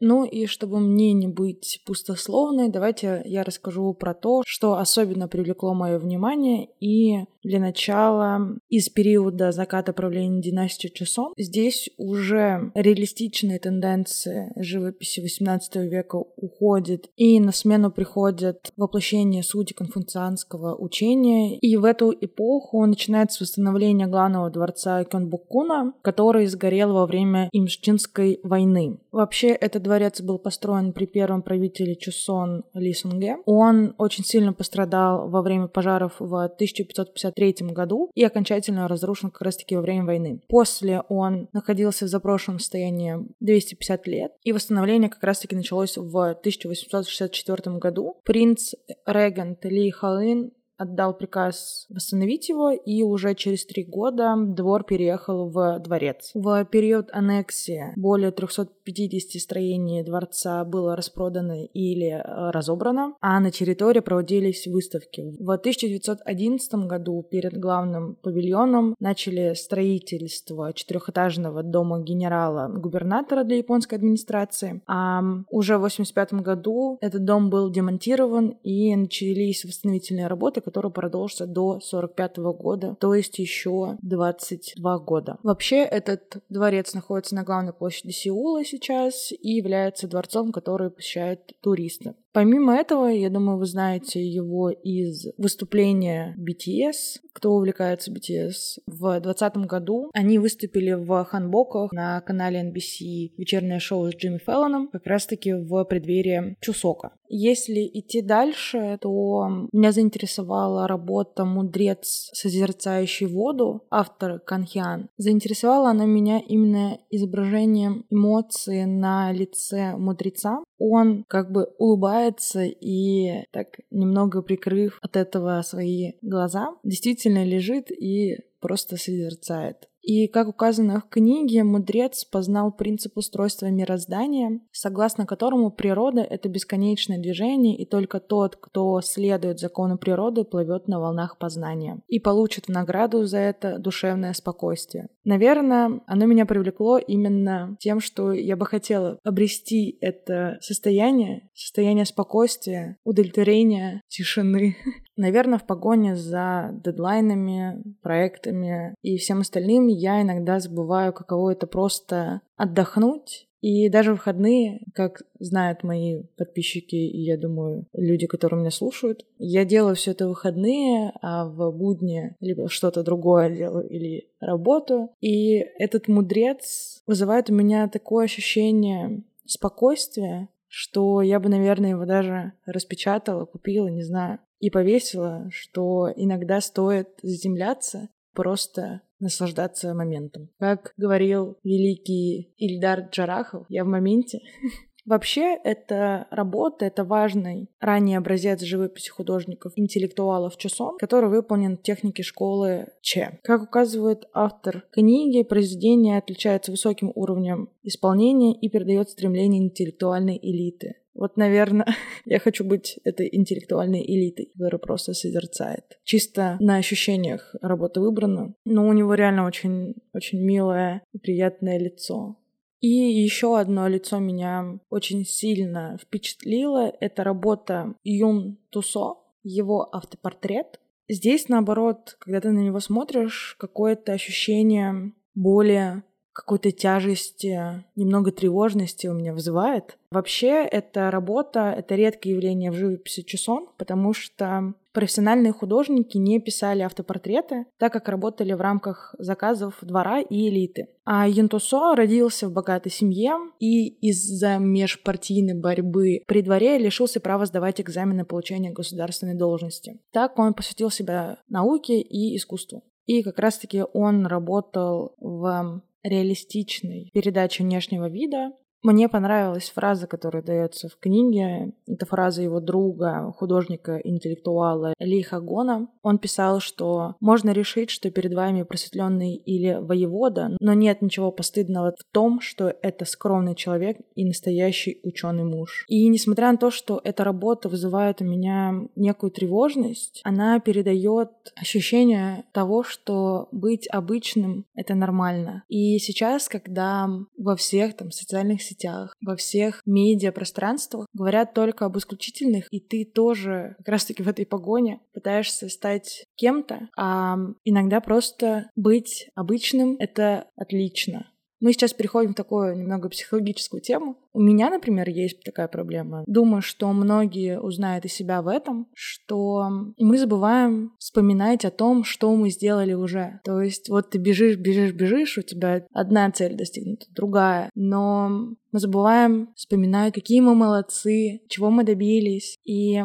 Ну 0.00 0.24
и 0.24 0.46
чтобы 0.46 0.80
мне 0.80 1.12
не 1.12 1.28
быть 1.28 1.82
пустословной, 1.86 2.70
давайте 2.70 3.22
я 3.26 3.44
расскажу 3.44 3.92
про 3.94 4.14
то, 4.14 4.42
что 4.46 4.78
особенно 4.78 5.28
привлекло 5.28 5.74
мое 5.74 5.98
внимание 5.98 6.68
и 6.80 7.26
для 7.42 7.60
начала 7.60 8.58
из 8.68 8.88
периода 8.88 9.52
заката 9.52 9.92
правления 9.92 10.42
династии 10.42 10.88
Чосон. 10.88 11.32
Здесь 11.36 11.90
уже 11.96 12.70
реалистичные 12.74 13.58
тенденции 13.58 14.52
живописи 14.56 15.20
XVIII 15.20 15.86
века 15.86 16.16
уходят, 16.16 17.08
и 17.16 17.40
на 17.40 17.52
смену 17.52 17.90
приходят 17.90 18.72
воплощение 18.76 19.42
сути 19.42 19.72
конфуцианского 19.72 20.76
учения. 20.76 21.58
И 21.58 21.76
в 21.76 21.84
эту 21.84 22.12
эпоху 22.12 22.84
начинается 22.86 23.44
восстановление 23.44 24.06
главного 24.06 24.50
дворца 24.50 25.04
Кёнбукуна, 25.04 25.94
который 26.02 26.46
сгорел 26.46 26.92
во 26.92 27.06
время 27.06 27.48
Имшчинской 27.52 28.40
войны. 28.42 28.98
Вообще, 29.12 29.48
этот 29.48 29.82
дворец 29.90 30.20
был 30.20 30.38
построен 30.38 30.92
при 30.92 31.06
первом 31.06 31.42
правителе 31.42 31.96
Чусон 31.96 32.64
Ли 32.74 32.94
Сунге. 32.94 33.38
Он 33.44 33.94
очень 33.98 34.24
сильно 34.24 34.52
пострадал 34.52 35.28
во 35.28 35.42
время 35.42 35.66
пожаров 35.66 36.14
в 36.20 36.34
1550 36.34 37.00
1953 37.30 37.72
году 37.72 38.10
и 38.14 38.24
окончательно 38.24 38.88
разрушен 38.88 39.30
как 39.30 39.42
раз-таки 39.42 39.76
во 39.76 39.82
время 39.82 40.04
войны. 40.04 40.40
После 40.48 41.02
он 41.08 41.48
находился 41.52 42.04
в 42.04 42.08
запрошенном 42.08 42.58
состоянии 42.58 43.16
250 43.40 44.06
лет, 44.06 44.32
и 44.44 44.52
восстановление 44.52 45.10
как 45.10 45.22
раз-таки 45.22 45.56
началось 45.56 45.96
в 45.96 46.16
1864 46.16 47.78
году. 47.78 48.20
Принц 48.24 48.74
Регент 49.06 49.64
Ли 49.64 49.90
Халин 49.90 50.52
отдал 50.80 51.14
приказ 51.14 51.86
восстановить 51.90 52.48
его, 52.48 52.70
и 52.70 53.02
уже 53.02 53.34
через 53.34 53.66
три 53.66 53.84
года 53.84 54.34
двор 54.36 54.84
переехал 54.84 55.50
в 55.50 55.78
дворец. 55.80 56.30
В 56.34 56.64
период 56.64 57.10
аннексии 57.12 57.92
более 57.96 58.30
350 58.30 59.40
строений 59.40 60.02
дворца 60.02 60.64
было 60.64 60.96
распродано 60.96 61.64
или 61.64 62.08
э, 62.08 62.50
разобрано, 62.50 63.14
а 63.20 63.38
на 63.40 63.50
территории 63.50 64.00
проводились 64.00 64.66
выставки. 64.66 65.36
В 65.38 65.50
1911 65.50 66.74
году 66.86 67.26
перед 67.30 67.58
главным 67.58 68.14
павильоном 68.22 68.94
начали 68.98 69.52
строительство 69.54 70.72
четырехэтажного 70.72 71.62
дома 71.62 72.00
генерала-губернатора 72.00 73.44
для 73.44 73.58
японской 73.58 73.96
администрации, 73.96 74.80
а 74.86 75.20
уже 75.50 75.74
в 75.74 75.84
1985 75.84 76.32
году 76.42 76.98
этот 77.02 77.24
дом 77.24 77.50
был 77.50 77.70
демонтирован 77.70 78.56
и 78.62 78.96
начались 78.96 79.64
восстановительные 79.64 80.26
работы, 80.26 80.62
которые 80.70 80.92
продолжатся 80.92 81.46
до 81.46 81.72
1945 81.72 82.36
года, 82.58 82.96
то 83.00 83.14
есть 83.14 83.38
еще 83.38 83.98
22 84.02 84.98
года. 85.00 85.38
Вообще 85.42 85.78
этот 85.82 86.42
дворец 86.48 86.94
находится 86.94 87.34
на 87.34 87.42
главной 87.42 87.72
площади 87.72 88.12
Сеула 88.12 88.64
сейчас 88.64 89.32
и 89.32 89.50
является 89.50 90.06
дворцом, 90.06 90.52
который 90.52 90.90
посещают 90.90 91.40
туристы. 91.60 92.14
Помимо 92.32 92.76
этого, 92.76 93.08
я 93.08 93.28
думаю, 93.28 93.58
вы 93.58 93.66
знаете 93.66 94.24
его 94.24 94.70
из 94.70 95.26
выступления 95.36 96.36
BTS. 96.38 97.20
Кто 97.32 97.52
увлекается 97.52 98.12
BTS? 98.12 98.82
В 98.86 99.20
2020 99.20 99.56
году 99.66 100.10
они 100.14 100.38
выступили 100.38 100.92
в 100.92 101.24
ханбоках 101.24 101.90
на 101.90 102.20
канале 102.20 102.60
NBC 102.62 103.32
вечернее 103.36 103.80
шоу 103.80 104.06
с 104.06 104.14
Джимми 104.14 104.38
Феллоном 104.38 104.88
как 104.92 105.06
раз-таки 105.06 105.54
в 105.54 105.84
преддверии 105.84 106.56
Чусока. 106.60 107.12
Если 107.28 107.88
идти 107.94 108.22
дальше, 108.22 108.98
то 109.00 109.48
меня 109.72 109.92
заинтересовала 109.92 110.88
работа 110.88 111.44
«Мудрец, 111.44 112.30
созерцающий 112.32 113.26
воду» 113.26 113.82
автора 113.90 114.38
Канхиан. 114.38 115.08
Заинтересовала 115.16 115.90
она 115.90 116.06
меня 116.06 116.40
именно 116.40 116.98
изображением 117.08 118.04
эмоций 118.10 118.84
на 118.84 119.32
лице 119.32 119.96
мудреца. 119.96 120.64
Он 120.78 121.24
как 121.28 121.52
бы 121.52 121.68
улыбается 121.78 122.19
и 122.62 123.44
так 123.50 123.80
немного 123.90 124.42
прикрыв 124.42 124.98
от 125.02 125.16
этого 125.16 125.60
свои 125.62 126.12
глаза, 126.22 126.76
действительно 126.84 127.44
лежит 127.44 127.90
и 127.90 128.38
просто 128.60 128.96
созерцает. 128.96 129.89
И, 130.02 130.28
как 130.28 130.48
указано 130.48 131.00
в 131.00 131.08
книге, 131.08 131.62
мудрец 131.62 132.24
познал 132.24 132.72
принцип 132.72 133.16
устройства 133.16 133.66
мироздания, 133.66 134.60
согласно 134.72 135.26
которому 135.26 135.70
природа— 135.70 136.20
это 136.30 136.48
бесконечное 136.48 137.18
движение, 137.18 137.76
и 137.76 137.84
только 137.84 138.20
тот, 138.20 138.56
кто 138.56 139.00
следует 139.02 139.58
закону 139.58 139.98
природы, 139.98 140.44
плывет 140.44 140.88
на 140.88 141.00
волнах 141.00 141.38
познания 141.38 142.00
и 142.08 142.18
получит 142.18 142.66
в 142.66 142.70
награду 142.70 143.24
за 143.24 143.38
это 143.38 143.78
душевное 143.78 144.32
спокойствие. 144.32 145.08
Наверное, 145.24 146.00
оно 146.06 146.26
меня 146.26 146.46
привлекло 146.46 146.98
именно 146.98 147.76
тем, 147.78 148.00
что 148.00 148.32
я 148.32 148.56
бы 148.56 148.66
хотела 148.66 149.18
обрести 149.22 149.98
это 150.00 150.58
состояние, 150.60 151.50
состояние 151.54 152.06
спокойствия, 152.06 152.96
удовлетворения, 153.04 154.02
тишины. 154.08 154.76
Наверное, 155.20 155.58
в 155.58 155.66
погоне 155.66 156.16
за 156.16 156.70
дедлайнами, 156.82 157.82
проектами 158.00 158.94
и 159.02 159.18
всем 159.18 159.40
остальным 159.40 159.86
я 159.86 160.22
иногда 160.22 160.60
забываю, 160.60 161.12
каково 161.12 161.50
это 161.50 161.66
просто 161.66 162.40
отдохнуть. 162.56 163.46
И 163.60 163.90
даже 163.90 164.12
выходные, 164.12 164.80
как 164.94 165.20
знают 165.38 165.82
мои 165.82 166.22
подписчики 166.38 166.96
и, 166.96 167.20
я 167.20 167.36
думаю, 167.36 167.84
люди, 167.92 168.26
которые 168.26 168.60
меня 168.60 168.70
слушают, 168.70 169.26
я 169.36 169.66
делаю 169.66 169.94
все 169.94 170.12
это 170.12 170.24
в 170.24 170.30
выходные, 170.30 171.12
а 171.20 171.44
в 171.44 171.70
будни 171.70 172.34
либо 172.40 172.70
что-то 172.70 173.02
другое 173.02 173.54
делаю 173.54 173.86
или 173.86 174.30
работу. 174.40 175.10
И 175.20 175.56
этот 175.78 176.08
мудрец 176.08 177.02
вызывает 177.06 177.50
у 177.50 177.54
меня 177.54 177.88
такое 177.88 178.24
ощущение 178.24 179.22
спокойствия, 179.44 180.48
что 180.66 181.20
я 181.20 181.38
бы, 181.40 181.50
наверное, 181.50 181.90
его 181.90 182.06
даже 182.06 182.54
распечатала, 182.64 183.44
купила, 183.44 183.88
не 183.88 184.02
знаю, 184.02 184.38
и 184.60 184.70
повесила, 184.70 185.48
что 185.50 186.12
иногда 186.14 186.60
стоит 186.60 187.08
заземляться, 187.22 188.10
просто 188.34 189.00
наслаждаться 189.18 189.94
моментом. 189.94 190.48
Как 190.58 190.92
говорил 190.96 191.58
великий 191.64 192.54
Ильдар 192.56 193.08
Джарахов, 193.10 193.66
я 193.68 193.84
в 193.84 193.88
моменте. 193.88 194.40
Вообще, 195.06 195.58
это 195.64 196.26
работа, 196.30 196.84
это 196.84 197.04
важный 197.04 197.68
ранний 197.80 198.16
образец 198.16 198.60
живописи 198.62 199.10
художников, 199.10 199.72
интеллектуалов 199.76 200.56
Чосон, 200.56 200.98
который 200.98 201.30
выполнен 201.30 201.76
в 201.76 201.82
технике 201.82 202.22
школы 202.22 202.88
Че. 203.00 203.38
Как 203.42 203.62
указывает 203.62 204.28
автор 204.32 204.84
книги, 204.92 205.42
произведение 205.42 206.18
отличается 206.18 206.70
высоким 206.70 207.12
уровнем 207.14 207.70
исполнения 207.82 208.54
и 208.54 208.68
передает 208.68 209.10
стремление 209.10 209.62
интеллектуальной 209.62 210.38
элиты. 210.40 210.96
Вот, 211.14 211.36
наверное, 211.36 211.86
я 212.24 212.38
хочу 212.38 212.64
быть 212.64 212.98
этой 213.04 213.28
интеллектуальной 213.30 214.02
элитой, 214.02 214.46
которая 214.46 214.78
просто 214.78 215.12
созерцает. 215.12 215.98
Чисто 216.04 216.56
на 216.60 216.76
ощущениях 216.76 217.54
работа 217.60 218.00
выбрана. 218.00 218.54
Но 218.64 218.88
у 218.88 218.92
него 218.92 219.14
реально 219.14 219.46
очень, 219.46 219.94
очень 220.14 220.40
милое 220.40 221.02
и 221.12 221.18
приятное 221.18 221.78
лицо. 221.78 222.36
И 222.80 222.88
еще 222.88 223.58
одно 223.58 223.88
лицо 223.88 224.18
меня 224.18 224.78
очень 224.88 225.24
сильно 225.24 225.98
впечатлило. 226.00 226.92
Это 227.00 227.24
работа 227.24 227.94
Юн 228.02 228.58
Тусо, 228.70 229.18
его 229.42 229.94
автопортрет. 229.94 230.80
Здесь, 231.08 231.48
наоборот, 231.48 232.16
когда 232.20 232.40
ты 232.40 232.50
на 232.50 232.60
него 232.60 232.80
смотришь, 232.80 233.56
какое-то 233.58 234.12
ощущение 234.12 235.12
более 235.34 236.04
какой-то 236.40 236.72
тяжести, 236.72 237.84
немного 237.96 238.32
тревожности 238.32 239.06
у 239.06 239.12
меня 239.12 239.34
вызывает. 239.34 239.98
Вообще, 240.10 240.64
эта 240.64 241.10
работа— 241.10 241.74
это 241.78 241.94
редкое 241.94 242.30
явление 242.30 242.70
в 242.70 242.74
живописи 242.74 243.22
Чусон, 243.22 243.68
потому 243.76 244.14
что 244.14 244.74
профессиональные 244.92 245.52
художники 245.52 246.16
не 246.16 246.40
писали 246.40 246.80
автопортреты, 246.80 247.66
так 247.78 247.92
как 247.92 248.08
работали 248.08 248.54
в 248.54 248.60
рамках 248.60 249.14
заказов 249.18 249.78
двора 249.82 250.20
и 250.20 250.48
элиты. 250.48 250.88
А 251.04 251.28
Юнтусо 251.28 251.94
родился 251.94 252.48
в 252.48 252.52
богатой 252.52 252.90
семье 252.90 253.34
и 253.58 253.86
из-за 253.86 254.56
межпартийной 254.56 255.60
борьбы 255.60 256.22
при 256.26 256.40
дворе 256.42 256.78
лишился 256.78 257.20
права 257.20 257.44
сдавать 257.44 257.80
экзамен 257.80 258.16
на 258.16 258.24
получение 258.24 258.72
государственной 258.72 259.34
должности. 259.34 260.00
Так 260.10 260.38
он 260.38 260.54
посвятил 260.54 260.90
себя 260.90 261.36
науке 261.48 262.00
и 262.00 262.34
искусству. 262.34 262.82
И 263.06 263.22
как 263.22 263.38
раз-таки 263.38 263.84
он 263.92 264.26
работал 264.26 265.14
в 265.18 265.82
реалистичной 266.02 267.10
передаче 267.12 267.62
внешнего 267.62 268.08
вида, 268.08 268.52
мне 268.82 269.08
понравилась 269.08 269.70
фраза, 269.70 270.06
которая 270.06 270.42
дается 270.42 270.88
в 270.88 270.96
книге. 270.98 271.72
Это 271.86 272.06
фраза 272.06 272.42
его 272.42 272.60
друга, 272.60 273.32
художника-интеллектуала 273.36 274.94
Ли 274.98 275.22
Хагона. 275.22 275.88
Он 276.02 276.18
писал, 276.18 276.60
что 276.60 277.16
можно 277.20 277.50
решить, 277.50 277.90
что 277.90 278.10
перед 278.10 278.34
вами 278.34 278.62
просветленный 278.62 279.34
или 279.34 279.78
воевода, 279.80 280.56
но 280.60 280.72
нет 280.72 281.02
ничего 281.02 281.30
постыдного 281.30 281.94
в 281.98 282.04
том, 282.12 282.40
что 282.40 282.72
это 282.82 283.04
скромный 283.04 283.54
человек 283.54 283.98
и 284.14 284.24
настоящий 284.24 285.00
ученый 285.02 285.44
муж. 285.44 285.84
И 285.88 286.08
несмотря 286.08 286.50
на 286.52 286.58
то, 286.58 286.70
что 286.70 287.00
эта 287.04 287.24
работа 287.24 287.68
вызывает 287.68 288.20
у 288.20 288.24
меня 288.24 288.74
некую 288.96 289.30
тревожность, 289.30 290.20
она 290.24 290.58
передает 290.60 291.30
ощущение 291.54 292.44
того, 292.52 292.82
что 292.82 293.48
быть 293.52 293.88
обычным— 293.88 294.64
это 294.74 294.94
нормально. 294.94 295.64
И 295.68 295.98
сейчас, 295.98 296.48
когда 296.48 297.08
во 297.36 297.56
всех 297.56 297.96
там 297.96 298.10
социальных 298.10 298.62
сетях, 298.70 299.14
во 299.24 299.36
всех 299.36 299.82
медиапространствах 299.86 301.06
говорят 301.12 301.54
только 301.54 301.84
об 301.86 301.98
исключительных, 301.98 302.66
и 302.70 302.80
ты 302.80 303.04
тоже 303.04 303.74
как 303.78 303.88
раз-таки 303.88 304.22
в 304.22 304.28
этой 304.28 304.46
погоне 304.46 305.00
пытаешься 305.12 305.68
стать 305.68 306.24
кем-то, 306.36 306.88
а 306.96 307.36
иногда 307.64 308.00
просто 308.00 308.70
быть 308.76 309.30
обычным— 309.34 309.96
это 309.98 310.46
отлично. 310.56 311.30
Мы 311.60 311.72
сейчас 311.72 311.92
переходим 311.92 312.32
в 312.32 312.36
такую 312.36 312.76
немного 312.76 313.08
психологическую 313.08 313.80
тему. 313.80 314.16
У 314.32 314.40
меня, 314.40 314.70
например, 314.70 315.08
есть 315.08 315.42
такая 315.42 315.68
проблема. 315.68 316.24
Думаю, 316.26 316.62
что 316.62 316.92
многие 316.92 317.60
узнают 317.60 318.04
и 318.04 318.08
себя 318.08 318.42
в 318.42 318.48
этом, 318.48 318.88
что 318.94 319.68
мы 319.98 320.18
забываем 320.18 320.94
вспоминать 320.98 321.64
о 321.64 321.70
том, 321.70 322.04
что 322.04 322.34
мы 322.34 322.50
сделали 322.50 322.94
уже. 322.94 323.40
То 323.44 323.60
есть 323.60 323.88
вот 323.90 324.10
ты 324.10 324.18
бежишь, 324.18 324.56
бежишь, 324.56 324.92
бежишь, 324.92 325.36
у 325.38 325.42
тебя 325.42 325.84
одна 325.92 326.30
цель 326.30 326.54
достигнута, 326.54 327.06
другая. 327.10 327.70
Но 327.74 328.54
мы 328.72 328.78
забываем 328.78 329.52
вспоминать, 329.56 330.14
какие 330.14 330.40
мы 330.40 330.54
молодцы, 330.54 331.40
чего 331.48 331.70
мы 331.70 331.84
добились. 331.84 332.56
И 332.64 333.02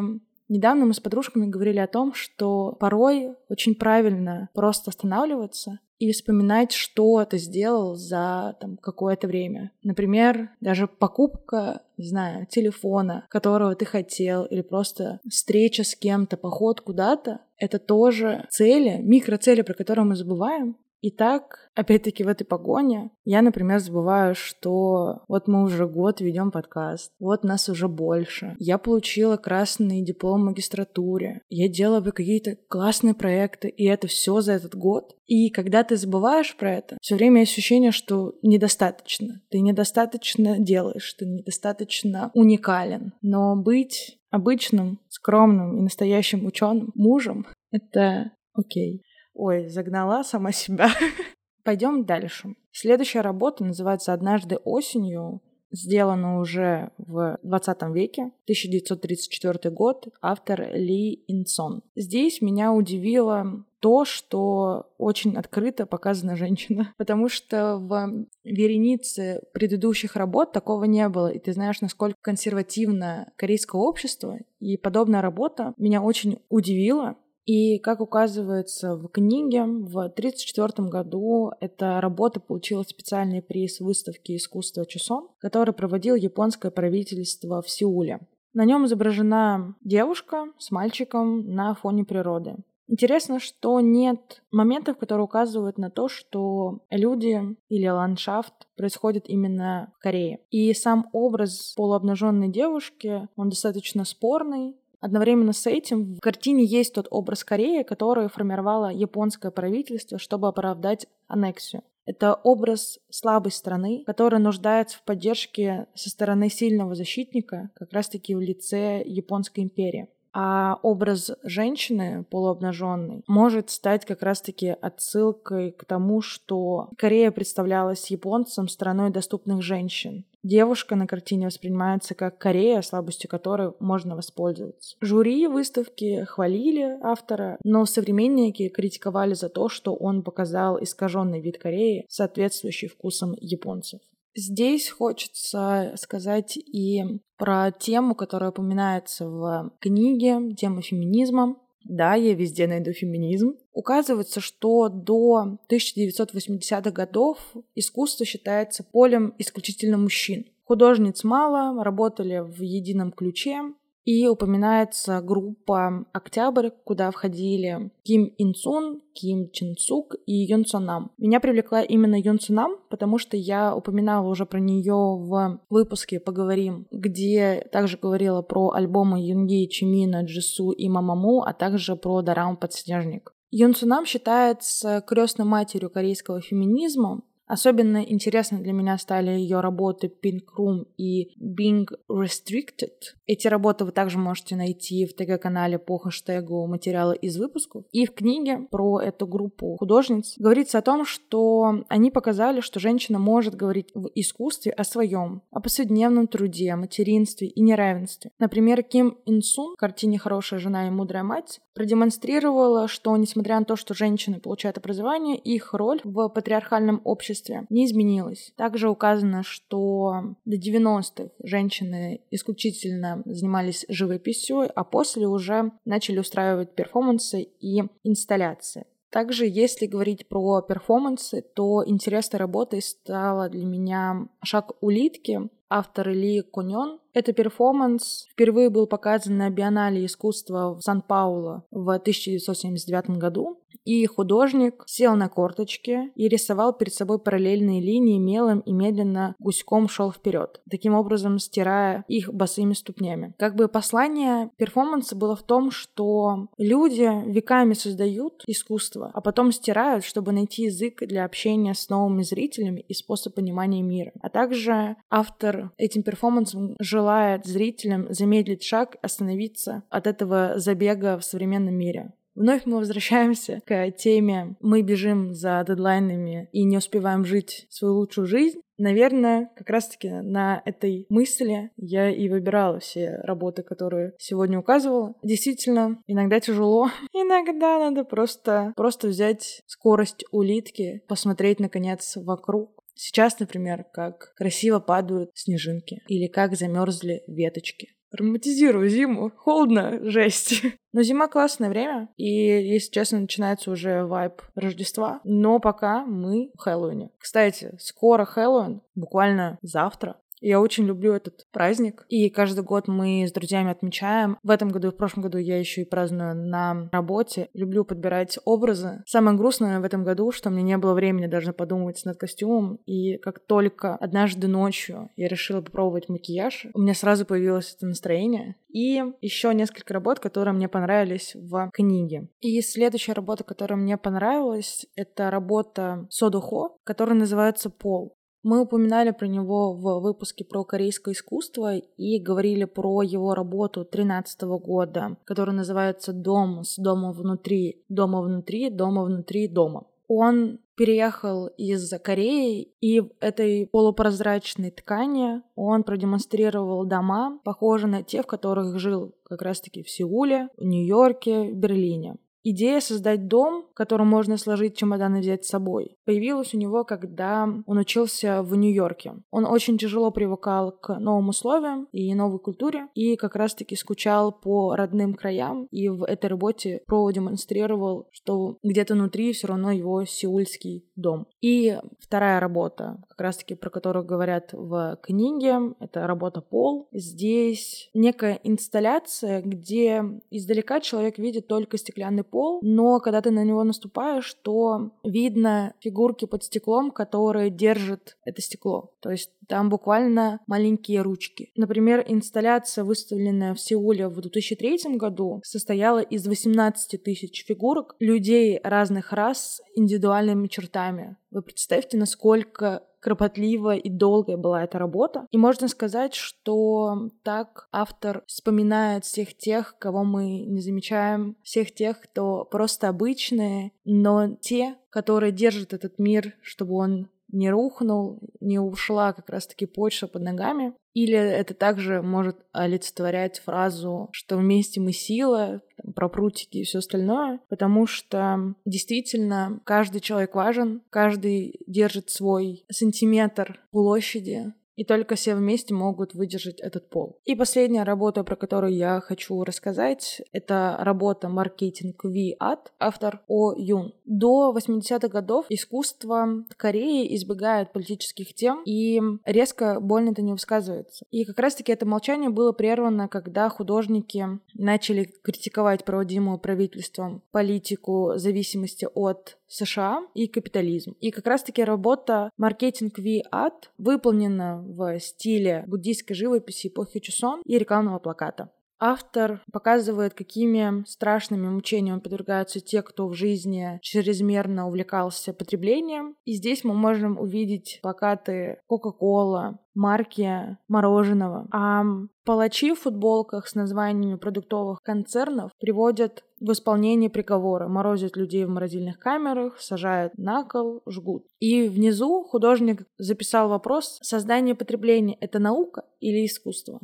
Недавно 0.48 0.86
мы 0.86 0.94
с 0.94 1.00
подружками 1.00 1.46
говорили 1.46 1.78
о 1.78 1.88
том, 1.88 2.14
что 2.14 2.76
порой 2.78 3.34
очень 3.48 3.74
правильно 3.74 4.48
просто 4.54 4.90
останавливаться 4.90 5.80
и 5.98 6.12
вспоминать, 6.12 6.72
что 6.72 7.24
ты 7.24 7.38
сделал 7.38 7.96
за 7.96 8.56
там, 8.60 8.76
какое-то 8.76 9.26
время. 9.26 9.72
Например, 9.82 10.50
даже 10.60 10.86
покупка, 10.86 11.82
не 11.96 12.06
знаю, 12.06 12.46
телефона, 12.46 13.26
которого 13.28 13.74
ты 13.74 13.86
хотел, 13.86 14.44
или 14.44 14.60
просто 14.60 15.20
встреча 15.28 15.84
с 15.84 15.94
кем-то, 15.96 16.36
поход 16.36 16.80
куда-то, 16.80 17.40
это 17.56 17.78
тоже 17.78 18.46
цели, 18.50 19.00
микроцели, 19.00 19.62
про 19.62 19.74
которые 19.74 20.04
мы 20.04 20.16
забываем, 20.16 20.76
и 21.00 21.10
так, 21.10 21.70
опять-таки, 21.74 22.24
в 22.24 22.28
этой 22.28 22.44
погоне 22.44 23.10
я, 23.24 23.42
например, 23.42 23.78
забываю, 23.80 24.34
что 24.34 25.22
вот 25.28 25.46
мы 25.46 25.64
уже 25.64 25.86
год 25.86 26.20
ведем 26.20 26.50
подкаст, 26.50 27.12
вот 27.18 27.44
нас 27.44 27.68
уже 27.68 27.88
больше. 27.88 28.56
Я 28.58 28.78
получила 28.78 29.36
красный 29.36 30.02
диплом 30.02 30.42
в 30.42 30.44
магистратуре, 30.46 31.42
я 31.48 31.68
делала 31.68 32.00
какие-то 32.10 32.56
классные 32.68 33.14
проекты, 33.14 33.68
и 33.68 33.84
это 33.84 34.06
все 34.06 34.40
за 34.40 34.52
этот 34.52 34.74
год. 34.74 35.14
И 35.26 35.50
когда 35.50 35.84
ты 35.84 35.96
забываешь 35.96 36.56
про 36.56 36.74
это, 36.74 36.98
все 37.00 37.16
время 37.16 37.40
ощущение, 37.40 37.92
что 37.92 38.34
недостаточно. 38.42 39.42
Ты 39.50 39.60
недостаточно 39.60 40.58
делаешь, 40.58 41.14
ты 41.14 41.26
недостаточно 41.26 42.30
уникален. 42.34 43.12
Но 43.22 43.56
быть 43.56 44.18
обычным, 44.30 45.00
скромным 45.08 45.78
и 45.78 45.82
настоящим 45.82 46.46
ученым, 46.46 46.92
мужем— 46.94 47.46
это 47.70 48.32
окей. 48.54 49.02
Ой, 49.36 49.68
загнала 49.68 50.24
сама 50.24 50.50
себя. 50.50 50.88
Пойдем 51.62 52.06
дальше. 52.06 52.54
Следующая 52.72 53.20
работа 53.20 53.64
называется 53.64 54.12
«Однажды 54.12 54.56
осенью». 54.56 55.42
Сделана 55.72 56.38
уже 56.38 56.92
в 56.96 57.38
20 57.42 57.82
веке, 57.92 58.22
1934 58.44 59.74
год, 59.74 60.06
автор 60.22 60.72
Ли 60.72 61.24
Инсон. 61.26 61.82
Здесь 61.96 62.40
меня 62.40 62.72
удивило 62.72 63.64
то, 63.80 64.04
что 64.04 64.86
очень 64.96 65.36
открыто 65.36 65.84
показана 65.84 66.36
женщина, 66.36 66.94
потому 66.98 67.28
что 67.28 67.76
в 67.78 68.26
веренице 68.44 69.42
предыдущих 69.52 70.16
работ 70.16 70.52
такого 70.52 70.84
не 70.84 71.08
было. 71.08 71.28
И 71.28 71.40
ты 71.40 71.52
знаешь, 71.52 71.80
насколько 71.80 72.16
консервативно 72.22 73.32
корейское 73.36 73.80
общество, 73.80 74.38
и 74.60 74.78
подобная 74.78 75.20
работа 75.20 75.74
меня 75.76 76.00
очень 76.00 76.38
удивила, 76.48 77.16
и, 77.46 77.78
как 77.78 78.00
указывается 78.00 78.96
в 78.96 79.08
книге, 79.08 79.62
в 79.62 79.98
1934 79.98 80.88
году 80.88 81.52
эта 81.60 82.00
работа 82.00 82.40
получила 82.40 82.82
специальный 82.82 83.40
приз 83.40 83.78
выставки 83.78 84.34
искусства 84.34 84.84
Чусон, 84.84 85.28
который 85.38 85.72
проводил 85.72 86.16
японское 86.16 86.72
правительство 86.72 87.62
в 87.62 87.70
Сеуле. 87.70 88.20
На 88.52 88.64
нем 88.64 88.86
изображена 88.86 89.76
девушка 89.80 90.46
с 90.58 90.72
мальчиком 90.72 91.48
на 91.54 91.74
фоне 91.74 92.04
природы. 92.04 92.56
Интересно, 92.88 93.40
что 93.40 93.80
нет 93.80 94.42
моментов, 94.52 94.96
которые 94.96 95.24
указывают 95.24 95.76
на 95.76 95.90
то, 95.90 96.08
что 96.08 96.80
люди 96.90 97.56
или 97.68 97.88
ландшафт 97.88 98.54
происходит 98.76 99.28
именно 99.28 99.92
в 99.96 99.98
Корее. 99.98 100.40
И 100.50 100.72
сам 100.72 101.08
образ 101.12 101.74
полуобнаженной 101.76 102.48
девушки, 102.48 103.28
он 103.34 103.48
достаточно 103.48 104.04
спорный, 104.04 104.76
Одновременно 105.00 105.52
с 105.52 105.66
этим 105.66 106.14
в 106.14 106.20
картине 106.20 106.64
есть 106.64 106.94
тот 106.94 107.06
образ 107.10 107.44
Кореи, 107.44 107.82
который 107.82 108.28
формировало 108.28 108.90
японское 108.90 109.50
правительство, 109.50 110.18
чтобы 110.18 110.48
оправдать 110.48 111.06
аннексию. 111.28 111.82
Это 112.06 112.34
образ 112.34 113.00
слабой 113.10 113.50
страны, 113.50 114.04
которая 114.06 114.40
нуждается 114.40 114.98
в 114.98 115.02
поддержке 115.02 115.88
со 115.94 116.08
стороны 116.08 116.48
сильного 116.48 116.94
защитника, 116.94 117.70
как 117.74 117.92
раз-таки 117.92 118.34
в 118.34 118.40
лице 118.40 119.02
Японской 119.04 119.60
империи. 119.60 120.08
А 120.38 120.78
образ 120.82 121.30
женщины 121.44 122.26
полуобнаженной 122.28 123.22
может 123.26 123.70
стать 123.70 124.04
как 124.04 124.20
раз-таки 124.22 124.76
отсылкой 124.82 125.72
к 125.72 125.86
тому, 125.86 126.20
что 126.20 126.90
Корея 126.98 127.30
представлялась 127.30 128.10
японцам 128.10 128.68
страной 128.68 129.08
доступных 129.08 129.62
женщин. 129.62 130.26
Девушка 130.42 130.94
на 130.94 131.06
картине 131.06 131.46
воспринимается 131.46 132.14
как 132.14 132.36
Корея, 132.36 132.82
слабостью 132.82 133.30
которой 133.30 133.72
можно 133.80 134.14
воспользоваться. 134.14 134.96
Жюри 135.00 135.46
выставки 135.46 136.24
хвалили 136.24 136.98
автора, 137.02 137.56
но 137.64 137.86
современники 137.86 138.68
критиковали 138.68 139.32
за 139.32 139.48
то, 139.48 139.70
что 139.70 139.94
он 139.94 140.22
показал 140.22 140.76
искаженный 140.82 141.40
вид 141.40 141.56
Кореи, 141.56 142.04
соответствующий 142.10 142.88
вкусам 142.88 143.34
японцев. 143.40 144.00
Здесь 144.36 144.90
хочется 144.90 145.94
сказать 145.96 146.58
и 146.58 147.02
про 147.38 147.72
тему, 147.72 148.14
которая 148.14 148.50
упоминается 148.50 149.26
в 149.26 149.72
книге, 149.80 150.54
тему 150.54 150.82
феминизма. 150.82 151.56
Да, 151.84 152.14
я 152.14 152.34
везде 152.34 152.66
найду 152.66 152.92
феминизм. 152.92 153.54
Указывается, 153.72 154.40
что 154.40 154.90
до 154.90 155.58
1980-х 155.70 156.90
годов 156.90 157.38
искусство 157.74 158.26
считается 158.26 158.84
полем 158.84 159.34
исключительно 159.38 159.96
мужчин. 159.96 160.44
Художниц 160.64 161.24
мало, 161.24 161.82
работали 161.82 162.40
в 162.40 162.60
едином 162.60 163.12
ключе, 163.12 163.60
и 164.06 164.28
упоминается 164.28 165.20
группа 165.20 166.06
«Октябрь», 166.12 166.70
куда 166.84 167.10
входили 167.10 167.90
Ким 168.04 168.32
Инсун, 168.38 169.02
Ким 169.12 169.50
Чин 169.50 169.74
Сук 169.76 170.14
и 170.26 170.32
Юн 170.32 170.64
Сонам. 170.64 171.10
Меня 171.18 171.40
привлекла 171.40 171.82
именно 171.82 172.14
Юн 172.14 172.38
Сонам, 172.38 172.76
потому 172.88 173.18
что 173.18 173.36
я 173.36 173.74
упоминала 173.74 174.28
уже 174.28 174.46
про 174.46 174.60
нее 174.60 174.94
в 174.94 175.60
выпуске 175.68 176.20
«Поговорим», 176.20 176.86
где 176.92 177.68
также 177.72 177.98
говорила 177.98 178.42
про 178.42 178.70
альбомы 178.70 179.26
Юнги, 179.26 179.66
Чимина, 179.66 180.22
Джису 180.22 180.70
и 180.70 180.88
Мамаму, 180.88 181.42
а 181.42 181.52
также 181.52 181.96
про 181.96 182.22
Дарам 182.22 182.56
Подснежник. 182.56 183.32
Юн 183.50 183.74
Сунам 183.74 184.06
считается 184.06 185.00
крестной 185.06 185.46
матерью 185.46 185.88
корейского 185.88 186.40
феминизма, 186.40 187.22
Особенно 187.46 188.02
интересны 188.02 188.58
для 188.58 188.72
меня 188.72 188.98
стали 188.98 189.30
ее 189.30 189.60
работы 189.60 190.08
Pink 190.08 190.46
Room 190.58 190.86
и 190.96 191.30
Being 191.40 191.86
Restricted. 192.10 193.14
Эти 193.26 193.46
работы 193.46 193.84
вы 193.84 193.92
также 193.92 194.18
можете 194.18 194.56
найти 194.56 195.06
в 195.06 195.14
ТГ-канале 195.14 195.78
по 195.78 195.98
хэштегу 195.98 196.66
материалы 196.66 197.16
из 197.16 197.38
выпусков. 197.38 197.84
И 197.92 198.04
в 198.04 198.14
книге 198.14 198.66
про 198.70 199.00
эту 199.00 199.28
группу 199.28 199.76
художниц 199.76 200.34
говорится 200.38 200.78
о 200.78 200.82
том, 200.82 201.04
что 201.04 201.84
они 201.88 202.10
показали, 202.10 202.60
что 202.60 202.80
женщина 202.80 203.18
может 203.20 203.54
говорить 203.54 203.90
в 203.94 204.10
искусстве 204.14 204.72
о 204.72 204.82
своем, 204.82 205.42
о 205.50 205.60
повседневном 205.60 206.26
труде, 206.26 206.74
материнстве 206.74 207.48
и 207.48 207.60
неравенстве. 207.60 208.32
Например, 208.40 208.82
Ким 208.82 209.18
Инсун 209.24 209.74
в 209.74 209.76
картине 209.78 210.18
«Хорошая 210.18 210.58
жена 210.58 210.88
и 210.88 210.90
мудрая 210.90 211.22
мать» 211.22 211.60
продемонстрировала, 211.74 212.88
что 212.88 213.16
несмотря 213.16 213.58
на 213.58 213.66
то, 213.66 213.76
что 213.76 213.92
женщины 213.92 214.40
получают 214.40 214.78
образование, 214.78 215.36
их 215.36 215.74
роль 215.74 216.00
в 216.04 216.28
патриархальном 216.28 217.02
обществе 217.04 217.35
не 217.70 217.86
изменилась. 217.86 218.52
Также 218.56 218.88
указано, 218.88 219.42
что 219.42 220.34
до 220.44 220.56
90-х 220.56 221.30
женщины 221.42 222.20
исключительно 222.30 223.22
занимались 223.24 223.84
живописью, 223.88 224.70
а 224.74 224.84
после 224.84 225.26
уже 225.26 225.72
начали 225.84 226.18
устраивать 226.18 226.74
перформансы 226.74 227.48
и 227.60 227.82
инсталляции. 228.04 228.86
Также, 229.10 229.46
если 229.46 229.86
говорить 229.86 230.28
про 230.28 230.60
перформансы, 230.60 231.40
то 231.40 231.82
интересной 231.86 232.38
работой 232.38 232.82
стала 232.82 233.48
для 233.48 233.64
меня 233.64 234.28
«Шаг 234.42 234.72
улитки», 234.80 235.48
автор 235.68 236.08
Ли 236.10 236.42
Конён. 236.42 237.00
Это 237.16 237.32
перформанс 237.32 238.26
впервые 238.30 238.68
был 238.68 238.86
показан 238.86 239.38
на 239.38 239.48
Биеннале 239.48 240.04
искусства 240.04 240.74
в 240.74 240.82
Сан-Пауло 240.82 241.64
в 241.70 241.90
1979 241.90 243.16
году. 243.16 243.62
И 243.86 244.04
художник 244.04 244.82
сел 244.86 245.14
на 245.14 245.28
корточки 245.28 246.10
и 246.16 246.28
рисовал 246.28 246.72
перед 246.72 246.92
собой 246.92 247.20
параллельные 247.20 247.80
линии 247.80 248.18
мелом 248.18 248.60
и 248.60 248.72
медленно 248.72 249.36
гуськом 249.38 249.88
шел 249.88 250.10
вперед, 250.10 250.60
таким 250.68 250.94
образом 250.94 251.38
стирая 251.38 252.04
их 252.08 252.34
босыми 252.34 252.74
ступнями. 252.74 253.34
Как 253.38 253.54
бы 253.54 253.68
послание 253.68 254.50
перформанса 254.56 255.14
было 255.14 255.36
в 255.36 255.44
том, 255.44 255.70
что 255.70 256.48
люди 256.58 257.08
веками 257.30 257.74
создают 257.74 258.42
искусство, 258.46 259.10
а 259.14 259.20
потом 259.20 259.52
стирают, 259.52 260.04
чтобы 260.04 260.32
найти 260.32 260.64
язык 260.64 260.98
для 261.06 261.24
общения 261.24 261.72
с 261.72 261.88
новыми 261.88 262.22
зрителями 262.22 262.80
и 262.80 262.92
способ 262.92 263.34
понимания 263.34 263.82
мира. 263.82 264.10
А 264.20 264.28
также 264.28 264.96
автор 265.10 265.70
этим 265.78 266.02
перформансом 266.02 266.74
желает 267.06 267.46
зрителям 267.46 268.12
замедлить 268.12 268.64
шаг, 268.64 268.96
остановиться 269.00 269.84
от 269.90 270.08
этого 270.08 270.54
забега 270.56 271.18
в 271.18 271.24
современном 271.24 271.76
мире. 271.76 272.12
Вновь 272.34 272.66
мы 272.66 272.78
возвращаемся 272.78 273.60
к 273.64 273.92
теме 273.92 274.56
«Мы 274.60 274.82
бежим 274.82 275.32
за 275.32 275.64
дедлайнами 275.66 276.48
и 276.52 276.64
не 276.64 276.78
успеваем 276.78 277.24
жить 277.24 277.66
свою 277.70 277.94
лучшую 277.94 278.26
жизнь». 278.26 278.60
Наверное, 278.76 279.50
как 279.56 279.70
раз-таки 279.70 280.10
на 280.10 280.60
этой 280.66 281.06
мысли 281.08 281.70
я 281.76 282.10
и 282.10 282.28
выбирала 282.28 282.78
все 282.78 283.20
работы, 283.22 283.62
которые 283.62 284.12
сегодня 284.18 284.58
указывала. 284.58 285.14
Действительно, 285.22 286.02
иногда 286.06 286.40
тяжело, 286.40 286.90
иногда 287.14 287.78
надо 287.78 288.04
просто, 288.04 288.74
просто 288.76 289.08
взять 289.08 289.62
скорость 289.66 290.24
улитки, 290.30 291.02
посмотреть, 291.08 291.60
наконец, 291.60 292.16
вокруг 292.16 292.75
Сейчас, 292.96 293.38
например, 293.38 293.84
как 293.92 294.32
красиво 294.34 294.80
падают 294.80 295.30
снежинки 295.34 296.02
или 296.08 296.26
как 296.26 296.56
замерзли 296.56 297.22
веточки. 297.26 297.96
Романтизирую 298.10 298.88
зиму. 298.88 299.30
Холодно, 299.36 299.98
жесть. 300.08 300.62
Но 300.92 301.02
зима 301.02 301.28
классное 301.28 301.68
время, 301.68 302.08
и, 302.16 302.24
если 302.24 302.90
честно, 302.90 303.20
начинается 303.20 303.70
уже 303.70 304.04
вайб 304.04 304.40
Рождества. 304.54 305.20
Но 305.24 305.58
пока 305.58 306.06
мы 306.06 306.50
в 306.54 306.58
Хэллоуине. 306.58 307.10
Кстати, 307.18 307.74
скоро 307.78 308.24
Хэллоуин, 308.24 308.80
буквально 308.94 309.58
завтра. 309.60 310.16
Я 310.46 310.60
очень 310.60 310.84
люблю 310.84 311.12
этот 311.12 311.44
праздник, 311.50 312.06
и 312.08 312.30
каждый 312.30 312.62
год 312.62 312.86
мы 312.86 313.26
с 313.26 313.32
друзьями 313.32 313.72
отмечаем. 313.72 314.38
В 314.44 314.50
этом 314.50 314.68
году 314.68 314.88
и 314.88 314.90
в 314.92 314.96
прошлом 314.96 315.24
году 315.24 315.38
я 315.38 315.58
еще 315.58 315.80
и 315.80 315.84
праздную 315.84 316.36
на 316.36 316.88
работе. 316.92 317.48
Люблю 317.52 317.84
подбирать 317.84 318.38
образы. 318.44 319.02
Самое 319.06 319.36
грустное 319.36 319.80
в 319.80 319.84
этом 319.84 320.04
году, 320.04 320.30
что 320.30 320.50
мне 320.50 320.62
не 320.62 320.78
было 320.78 320.94
времени 320.94 321.26
даже 321.26 321.52
подумать 321.52 322.00
над 322.04 322.16
костюмом, 322.16 322.76
и 322.86 323.16
как 323.18 323.40
только 323.40 323.96
однажды 323.96 324.46
ночью 324.46 325.10
я 325.16 325.26
решила 325.26 325.62
попробовать 325.62 326.08
макияж, 326.08 326.68
у 326.74 326.80
меня 326.80 326.94
сразу 326.94 327.26
появилось 327.26 327.74
это 327.76 327.88
настроение. 327.88 328.54
И 328.68 329.02
еще 329.20 329.52
несколько 329.52 329.94
работ, 329.94 330.20
которые 330.20 330.54
мне 330.54 330.68
понравились 330.68 331.34
в 331.34 331.70
книге. 331.72 332.28
И 332.38 332.60
следующая 332.60 333.14
работа, 333.14 333.42
которая 333.42 333.76
мне 333.80 333.96
понравилась, 333.96 334.86
это 334.94 335.28
работа 335.28 336.06
Содухо, 336.08 336.76
которая 336.84 337.16
называется 337.16 337.68
«Пол». 337.68 338.16
Мы 338.46 338.60
упоминали 338.60 339.10
про 339.10 339.26
него 339.26 339.72
в 339.72 340.00
выпуске 340.00 340.44
про 340.44 340.62
корейское 340.62 341.14
искусство 341.14 341.78
и 341.78 342.20
говорили 342.20 342.62
про 342.62 343.02
его 343.02 343.34
работу 343.34 343.80
2013 343.80 344.42
года, 344.42 345.16
которая 345.24 345.56
называется 345.56 346.12
«Дом 346.12 346.62
с 346.62 346.76
дома 346.76 347.10
внутри, 347.10 347.82
дома 347.88 348.22
внутри, 348.22 348.70
дома 348.70 349.02
внутри 349.02 349.48
дома». 349.48 349.88
Он 350.06 350.60
переехал 350.76 351.48
из 351.48 351.90
Кореи, 351.98 352.70
и 352.80 353.00
в 353.00 353.10
этой 353.18 353.66
полупрозрачной 353.66 354.70
ткани 354.70 355.42
он 355.56 355.82
продемонстрировал 355.82 356.86
дома, 356.86 357.40
похожие 357.42 357.90
на 357.90 358.04
те, 358.04 358.22
в 358.22 358.26
которых 358.26 358.78
жил 358.78 359.12
как 359.24 359.42
раз-таки 359.42 359.82
в 359.82 359.90
Сеуле, 359.90 360.50
в 360.56 360.62
Нью-Йорке, 360.62 361.50
в 361.50 361.56
Берлине. 361.56 362.14
Идея 362.48 362.78
создать 362.78 363.26
дом, 363.26 363.64
в 363.72 363.74
котором 363.74 364.06
можно 364.06 364.36
сложить 364.36 364.76
чемодан 364.76 365.16
и 365.16 365.18
взять 365.18 365.44
с 365.44 365.48
собой, 365.48 365.96
появилась 366.04 366.54
у 366.54 366.58
него, 366.58 366.84
когда 366.84 367.48
он 367.66 367.78
учился 367.78 368.40
в 368.44 368.54
Нью-Йорке. 368.54 369.14
Он 369.32 369.46
очень 369.46 369.78
тяжело 369.78 370.12
привыкал 370.12 370.70
к 370.70 370.96
новым 371.00 371.30
условиям 371.30 371.88
и 371.90 372.14
новой 372.14 372.38
культуре, 372.38 372.86
и 372.94 373.16
как 373.16 373.34
раз-таки 373.34 373.74
скучал 373.74 374.30
по 374.30 374.76
родным 374.76 375.14
краям, 375.14 375.66
и 375.72 375.88
в 375.88 376.04
этой 376.04 376.26
работе 376.26 376.82
продемонстрировал, 376.86 378.06
что 378.12 378.58
где-то 378.62 378.94
внутри 378.94 379.32
все 379.32 379.48
равно 379.48 379.72
его 379.72 380.04
сеульский 380.04 380.85
дом. 380.96 381.26
И 381.40 381.78
вторая 381.98 382.40
работа, 382.40 382.98
как 383.08 383.20
раз-таки 383.20 383.54
про 383.54 383.70
которую 383.70 384.04
говорят 384.04 384.52
в 384.52 384.98
книге, 385.02 385.74
это 385.80 386.06
работа 386.06 386.40
Пол. 386.40 386.88
Здесь 386.92 387.90
некая 387.94 388.40
инсталляция, 388.42 389.42
где 389.42 390.02
издалека 390.30 390.80
человек 390.80 391.18
видит 391.18 391.46
только 391.46 391.78
стеклянный 391.78 392.24
пол, 392.24 392.60
но 392.62 393.00
когда 393.00 393.20
ты 393.20 393.30
на 393.30 393.44
него 393.44 393.64
наступаешь, 393.64 394.34
то 394.42 394.90
видно 395.04 395.74
фигурки 395.80 396.24
под 396.24 396.44
стеклом, 396.44 396.90
которые 396.90 397.50
держат 397.50 398.16
это 398.24 398.40
стекло. 398.40 398.92
То 399.00 399.10
есть 399.10 399.30
там 399.48 399.68
буквально 399.68 400.40
маленькие 400.46 401.02
ручки. 401.02 401.50
Например, 401.56 402.04
инсталляция, 402.06 402.84
выставленная 402.84 403.54
в 403.54 403.60
Сеуле 403.60 404.08
в 404.08 404.20
2003 404.20 404.96
году, 404.96 405.40
состояла 405.44 406.00
из 406.00 406.26
18 406.26 407.02
тысяч 407.02 407.44
фигурок 407.46 407.94
людей 408.00 408.60
разных 408.62 409.12
рас 409.12 409.60
индивидуальными 409.76 410.48
чертами. 410.48 410.85
Вы 411.30 411.42
представьте, 411.42 411.96
насколько 411.96 412.82
кропотливая 413.00 413.76
и 413.76 413.88
долгая 413.88 414.36
была 414.36 414.64
эта 414.64 414.80
работа. 414.80 415.28
И 415.30 415.38
можно 415.38 415.68
сказать, 415.68 416.14
что 416.14 417.10
так 417.22 417.68
автор 417.70 418.24
вспоминает 418.26 419.04
всех 419.04 419.36
тех, 419.36 419.76
кого 419.78 420.02
мы 420.02 420.40
не 420.40 420.60
замечаем, 420.60 421.36
всех 421.44 421.72
тех, 421.72 422.00
кто 422.00 422.44
просто 422.44 422.88
обычные, 422.88 423.70
но 423.84 424.34
те, 424.40 424.74
которые 424.90 425.30
держат 425.30 425.72
этот 425.72 426.00
мир, 426.00 426.34
чтобы 426.42 426.74
он 426.74 427.08
не 427.36 427.50
рухнул, 427.50 428.20
не 428.40 428.58
ушла 428.58 429.12
как 429.12 429.28
раз-таки 429.28 429.66
почва 429.66 430.06
под 430.06 430.22
ногами. 430.22 430.72
Или 430.94 431.16
это 431.18 431.52
также 431.52 432.00
может 432.00 432.38
олицетворять 432.52 433.40
фразу, 433.40 434.08
что 434.12 434.38
вместе 434.38 434.80
мы 434.80 434.92
сила, 434.92 435.60
там, 435.76 435.92
про 435.92 436.08
прутики 436.08 436.58
и 436.58 436.64
все 436.64 436.78
остальное, 436.78 437.40
потому 437.50 437.86
что 437.86 438.54
действительно 438.64 439.60
каждый 439.64 440.00
человек 440.00 440.34
важен, 440.34 440.82
каждый 440.88 441.60
держит 441.66 442.08
свой 442.08 442.64
сантиметр 442.70 443.60
площади, 443.72 444.54
и 444.76 444.84
только 444.84 445.16
все 445.16 445.34
вместе 445.34 445.74
могут 445.74 446.14
выдержать 446.14 446.60
этот 446.60 446.88
пол. 446.88 447.18
И 447.24 447.34
последняя 447.34 447.82
работа, 447.82 448.22
про 448.22 448.36
которую 448.36 448.74
я 448.74 449.00
хочу 449.00 449.42
рассказать, 449.42 450.22
это 450.32 450.76
работа 450.80 451.28
«Маркетинг 451.28 452.04
Ви 452.04 452.36
Ат», 452.38 452.72
автор 452.78 453.22
О 453.26 453.54
Юн. 453.56 453.94
До 454.04 454.54
80-х 454.56 455.08
годов 455.08 455.46
искусство 455.48 456.44
Кореи 456.56 457.14
избегает 457.16 457.72
политических 457.72 458.34
тем 458.34 458.62
и 458.64 459.00
резко 459.24 459.80
больно-то 459.80 460.22
не 460.22 460.32
высказывается. 460.32 461.06
И 461.10 461.24
как 461.24 461.38
раз-таки 461.38 461.72
это 461.72 461.86
молчание 461.86 462.30
было 462.30 462.52
прервано, 462.52 463.08
когда 463.08 463.48
художники 463.48 464.26
начали 464.54 465.04
критиковать 465.22 465.84
проводимую 465.84 466.38
правительством 466.38 467.22
политику 467.32 468.12
зависимости 468.16 468.86
от 468.94 469.38
США 469.48 470.00
и 470.14 470.26
капитализм. 470.26 470.94
И 471.00 471.10
как 471.10 471.26
раз-таки 471.26 471.64
работа 471.64 472.30
«Маркетинг 472.36 472.98
Ви 472.98 473.24
Ат» 473.30 473.70
выполнена 473.78 474.62
в 474.62 474.98
стиле 475.00 475.64
буддийской 475.66 476.16
живописи 476.16 476.68
эпохи 476.68 477.00
Чусон 477.00 477.42
и 477.44 477.58
рекламного 477.58 477.98
плаката. 477.98 478.50
Автор 478.78 479.42
показывает, 479.52 480.14
какими 480.14 480.84
страшными 480.86 481.48
мучениями 481.48 482.00
подвергаются 482.00 482.60
те, 482.60 482.82
кто 482.82 483.08
в 483.08 483.14
жизни 483.14 483.78
чрезмерно 483.82 484.68
увлекался 484.68 485.32
потреблением. 485.32 486.16
И 486.24 486.34
здесь 486.34 486.62
мы 486.62 486.74
можем 486.74 487.18
увидеть 487.18 487.78
плакаты 487.82 488.60
Coca-Cola, 488.70 489.56
марки 489.74 490.58
мороженого. 490.68 491.46
А 491.52 491.84
палачи 492.24 492.74
в 492.74 492.80
футболках 492.80 493.46
с 493.46 493.54
названиями 493.54 494.16
продуктовых 494.16 494.82
концернов 494.82 495.52
приводят 495.58 496.24
в 496.40 496.52
исполнение 496.52 497.08
приговора, 497.08 497.68
морозят 497.68 498.16
людей 498.16 498.44
в 498.44 498.50
морозильных 498.50 498.98
камерах, 498.98 499.58
сажают 499.58 500.18
на 500.18 500.44
кол, 500.44 500.82
жгут. 500.86 501.24
И 501.38 501.68
внизу 501.68 502.24
художник 502.24 502.86
записал 502.98 503.48
вопрос, 503.48 503.98
создание 504.02 504.54
потребления— 504.54 505.16
это 505.20 505.38
наука 505.38 505.84
или 506.00 506.26
искусство? 506.26 506.80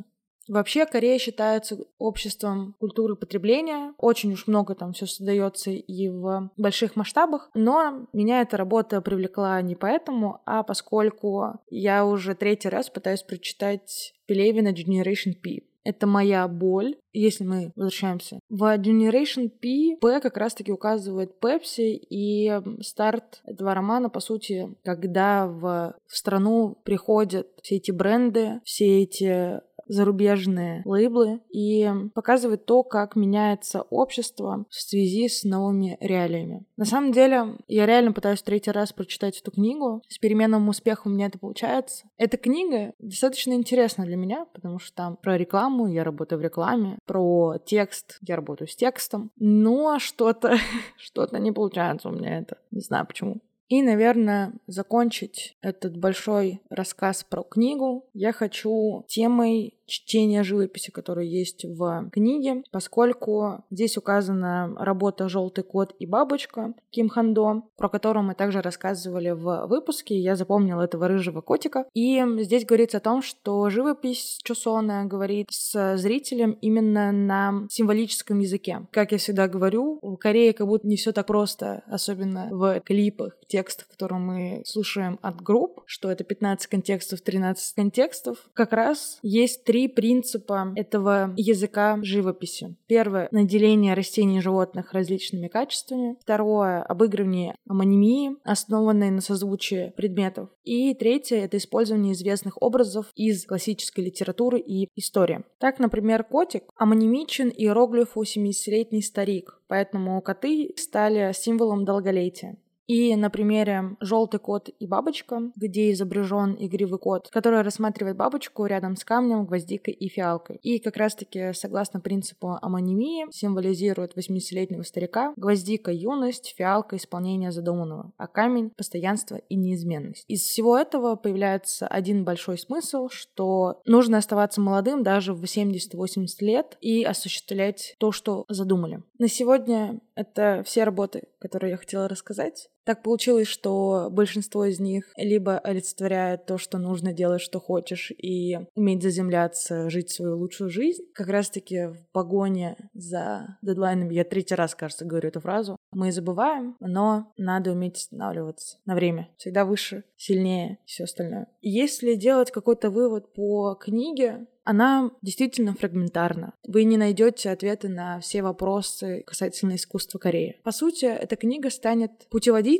Вообще 0.53 0.85
Корея 0.85 1.17
считается 1.17 1.79
обществом 1.97 2.75
культуры 2.79 3.15
потребления. 3.15 3.93
Очень 3.97 4.33
уж 4.33 4.45
много 4.45 4.75
там 4.75 4.93
все 4.93 5.07
создается 5.07 5.71
и 5.71 6.09
в 6.09 6.51
больших 6.57 6.95
масштабах. 6.95 7.49
Но 7.55 8.07
меня 8.13 8.41
эта 8.41 8.55
работа 8.55 9.01
привлекла 9.01 9.59
не 9.63 9.75
поэтому, 9.75 10.41
а 10.45 10.61
поскольку 10.61 11.59
я 11.71 12.05
уже 12.05 12.35
третий 12.35 12.69
раз 12.69 12.89
пытаюсь 12.91 13.23
прочитать 13.23 14.13
Пелевина 14.27 14.71
Generation 14.71 15.33
P. 15.33 15.63
Это 15.85 16.07
моя 16.07 16.47
боль, 16.47 16.95
если 17.11 17.43
мы 17.43 17.73
возвращаемся. 17.75 18.39
В 18.47 18.63
Generation 18.77 19.49
P 19.49 19.97
P 19.99 20.21
как 20.21 20.37
раз-таки 20.37 20.71
указывает 20.71 21.33
Pepsi, 21.41 21.97
и 22.09 22.53
старт 22.79 23.41
этого 23.45 23.73
романа, 23.73 24.09
по 24.09 24.21
сути, 24.21 24.73
когда 24.83 25.45
в, 25.45 25.93
в 26.07 26.17
страну 26.17 26.77
приходят 26.85 27.47
все 27.61 27.75
эти 27.75 27.91
бренды, 27.91 28.61
все 28.63 29.01
эти 29.01 29.59
зарубежные 29.87 30.81
лейблы 30.85 31.41
и 31.51 31.89
показывает 32.13 32.65
то, 32.65 32.83
как 32.83 33.15
меняется 33.15 33.81
общество 33.81 34.65
в 34.69 34.75
связи 34.75 35.27
с 35.27 35.43
новыми 35.43 35.97
реалиями. 35.99 36.65
На 36.77 36.85
самом 36.85 37.11
деле, 37.11 37.57
я 37.67 37.85
реально 37.85 38.13
пытаюсь 38.13 38.41
третий 38.41 38.71
раз 38.71 38.93
прочитать 38.93 39.39
эту 39.39 39.51
книгу. 39.51 40.01
С 40.07 40.17
переменным 40.17 40.67
успехом 40.69 41.11
у 41.11 41.15
меня 41.15 41.27
это 41.27 41.39
получается. 41.39 42.05
Эта 42.17 42.37
книга 42.37 42.93
достаточно 42.99 43.53
интересна 43.53 44.05
для 44.05 44.15
меня, 44.15 44.45
потому 44.53 44.79
что 44.79 44.95
там 44.95 45.17
про 45.17 45.37
рекламу, 45.37 45.87
я 45.87 46.03
работаю 46.03 46.39
в 46.39 46.43
рекламе, 46.43 46.97
про 47.05 47.57
текст, 47.65 48.17
я 48.21 48.35
работаю 48.35 48.67
с 48.67 48.75
текстом, 48.75 49.31
но 49.37 49.99
что-то, 49.99 50.57
что-то 50.97 51.39
не 51.39 51.51
получается 51.51 52.09
у 52.09 52.11
меня 52.11 52.39
это. 52.39 52.57
Не 52.71 52.81
знаю 52.81 53.05
почему. 53.05 53.41
И, 53.73 53.81
наверное, 53.81 54.53
закончить 54.67 55.57
этот 55.63 55.97
большой 55.97 56.61
рассказ 56.69 57.25
про 57.27 57.41
книгу 57.41 58.05
я 58.13 58.31
хочу 58.31 59.03
темой 59.07 59.73
чтения 59.85 60.43
живописи, 60.43 60.91
которая 60.91 61.25
есть 61.25 61.65
в 61.65 62.09
книге, 62.11 62.63
поскольку 62.71 63.63
здесь 63.69 63.97
указана 63.97 64.73
работа 64.77 65.29
«Желтый 65.29 65.63
кот 65.63 65.95
и 65.99 66.05
бабочка» 66.05 66.73
Ким 66.89 67.09
Хандо, 67.09 67.63
про 67.77 67.89
которую 67.89 68.23
мы 68.23 68.35
также 68.35 68.61
рассказывали 68.61 69.31
в 69.31 69.65
выпуске. 69.67 70.17
Я 70.17 70.35
запомнила 70.35 70.81
этого 70.83 71.07
рыжего 71.07 71.41
котика. 71.41 71.85
И 71.93 72.23
здесь 72.39 72.65
говорится 72.65 72.97
о 72.97 73.01
том, 73.01 73.21
что 73.21 73.69
живопись 73.69 74.39
Чусона 74.43 75.05
говорит 75.05 75.47
с 75.51 75.97
зрителем 75.97 76.51
именно 76.61 77.11
на 77.11 77.67
символическом 77.69 78.39
языке. 78.39 78.87
Как 78.91 79.11
я 79.11 79.17
всегда 79.17 79.47
говорю, 79.47 79.99
в 80.01 80.17
Корее 80.17 80.53
как 80.53 80.67
будто 80.67 80.87
не 80.87 80.95
все 80.95 81.11
так 81.11 81.27
просто, 81.27 81.83
особенно 81.87 82.49
в 82.51 82.79
клипах, 82.81 83.37
текстах, 83.47 83.87
которые 83.87 84.19
мы 84.19 84.61
слушаем 84.65 85.19
от 85.21 85.41
групп, 85.41 85.81
что 85.85 86.11
это 86.11 86.23
15 86.23 86.67
контекстов, 86.67 87.21
13 87.21 87.75
контекстов. 87.75 88.37
Как 88.53 88.73
раз 88.73 89.19
есть 89.21 89.63
три 89.73 89.87
принципа 89.87 90.71
этого 90.75 91.33
языка 91.35 91.97
живописи. 92.03 92.75
Первое— 92.85 93.27
наделение 93.31 93.95
растений 93.95 94.37
и 94.37 94.39
животных 94.39 94.93
различными 94.93 95.47
качествами. 95.47 96.15
Второе— 96.21 96.83
обыгрывание 96.87 97.55
амонимии, 97.67 98.35
основанной 98.43 99.09
на 99.09 99.21
созвучии 99.21 99.91
предметов. 99.97 100.49
И 100.63 100.93
третье— 100.93 101.37
это 101.43 101.57
использование 101.57 102.13
известных 102.13 102.61
образов 102.61 103.07
из 103.15 103.47
классической 103.47 104.01
литературы 104.01 104.59
и 104.59 104.89
истории. 104.95 105.43
Так, 105.57 105.79
например, 105.79 106.23
котик 106.23 106.65
амонимичен 106.75 107.49
иероглифу 107.49 108.21
70-летний 108.21 109.01
старик, 109.01 109.59
поэтому 109.67 110.21
коты 110.21 110.71
стали 110.77 111.31
символом 111.33 111.83
долголетия. 111.83 112.59
И 112.87 113.15
на 113.15 113.29
примере 113.29 113.95
«Желтый 113.99 114.39
кот 114.39 114.69
и 114.79 114.87
бабочка», 114.87 115.51
где 115.55 115.91
изображен 115.91 116.55
игривый 116.59 116.99
кот, 116.99 117.29
который 117.29 117.61
рассматривает 117.61 118.17
бабочку 118.17 118.65
рядом 118.65 118.95
с 118.95 119.03
камнем, 119.03 119.45
гвоздикой 119.45 119.93
и 119.93 120.09
фиалкой. 120.09 120.57
И 120.61 120.79
как 120.79 120.97
раз-таки, 120.97 121.53
согласно 121.53 121.99
принципу 121.99 122.57
амонимии, 122.61 123.25
символизирует 123.31 124.17
80-летнего 124.17 124.83
старика, 124.83 125.33
гвоздика— 125.37 125.91
юность, 125.93 126.53
фиалка— 126.57 126.95
исполнение 126.97 127.51
задуманного, 127.51 128.11
а 128.17 128.27
камень— 128.27 128.71
постоянство 128.77 129.35
и 129.49 129.55
неизменность. 129.55 130.25
Из 130.27 130.41
всего 130.41 130.77
этого 130.77 131.15
появляется 131.15 131.87
один 131.87 132.25
большой 132.25 132.57
смысл, 132.57 133.07
что 133.09 133.81
нужно 133.85 134.17
оставаться 134.17 134.61
молодым 134.61 135.03
даже 135.03 135.33
в 135.33 135.43
70-80 135.43 136.41
лет 136.41 136.77
и 136.81 137.03
осуществлять 137.03 137.95
то, 137.99 138.11
что 138.11 138.45
задумали. 138.49 139.03
На 139.19 139.27
сегодня 139.27 140.01
это 140.15 140.63
все 140.65 140.83
работы, 140.83 141.23
которые 141.39 141.71
я 141.71 141.77
хотела 141.77 142.07
рассказать. 142.07 142.69
Так 142.85 143.01
получилось, 143.03 143.47
что 143.47 144.09
большинство 144.11 144.65
из 144.65 144.79
них 144.79 145.11
либо 145.15 145.57
олицетворяет 145.57 146.45
то, 146.45 146.57
что 146.57 146.77
нужно 146.77 147.13
делать, 147.13 147.41
что 147.41 147.59
хочешь, 147.59 148.11
и 148.11 148.57
уметь 148.75 149.03
заземляться, 149.03 149.89
жить 149.89 150.09
свою 150.09 150.37
лучшую 150.37 150.69
жизнь. 150.69 151.03
Как 151.13 151.27
раз-таки 151.27 151.87
в 151.87 152.07
погоне 152.11 152.77
за 152.93 153.57
дедлайнами, 153.61 154.13
я 154.13 154.23
третий 154.23 154.55
раз, 154.55 154.75
кажется, 154.75 155.05
говорю 155.05 155.29
эту 155.29 155.39
фразу, 155.39 155.77
мы 155.91 156.11
забываем, 156.11 156.75
но 156.79 157.31
надо 157.37 157.71
уметь 157.71 157.97
останавливаться 157.97 158.77
на 158.85 158.95
время. 158.95 159.29
Всегда 159.37 159.65
выше, 159.65 160.03
сильнее, 160.17 160.79
все 160.85 161.05
остальное. 161.05 161.47
Если 161.61 162.15
делать 162.15 162.51
какой-то 162.51 162.89
вывод 162.89 163.33
по 163.33 163.75
книге, 163.75 164.47
она 164.63 165.11
действительно 165.21 165.73
фрагментарна. 165.73 166.53
Вы 166.65 166.85
не 166.85 166.97
найдете 166.97 167.49
ответы 167.49 167.89
на 167.89 168.19
все 168.19 168.41
вопросы 168.41 169.23
касательно 169.25 169.75
искусства 169.75 170.19
Кореи. 170.19 170.59
По 170.63 170.71
сути, 170.71 171.05
эта 171.05 171.35
книга 171.35 171.69
станет 171.69 172.27
путеводителем, 172.29 172.72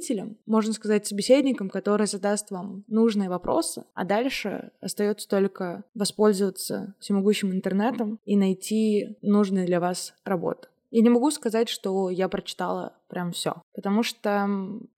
можно 0.45 0.73
сказать, 0.73 1.06
собеседником, 1.06 1.69
который 1.69 2.08
задаст 2.08 2.51
вам 2.51 2.84
нужные 2.88 3.29
вопросы, 3.29 3.86
а 3.93 4.06
дальше 4.06 4.71
остается 4.82 5.27
только 5.27 5.84
воспользоваться 5.93 6.95
всемогущим 6.99 7.51
интернетом 7.51 8.19
и 8.25 8.36
найти 8.36 9.17
нужные 9.21 9.65
для 9.65 9.79
вас 9.79 10.13
работы. 10.23 10.67
И 10.93 11.01
не 11.01 11.10
могу 11.10 11.32
сказать, 11.32 11.69
что 11.69 12.12
я 12.12 12.29
прочитала 12.29 12.93
прям 13.08 13.32
все. 13.32 13.63
Потому 13.73 14.03
что 14.03 14.47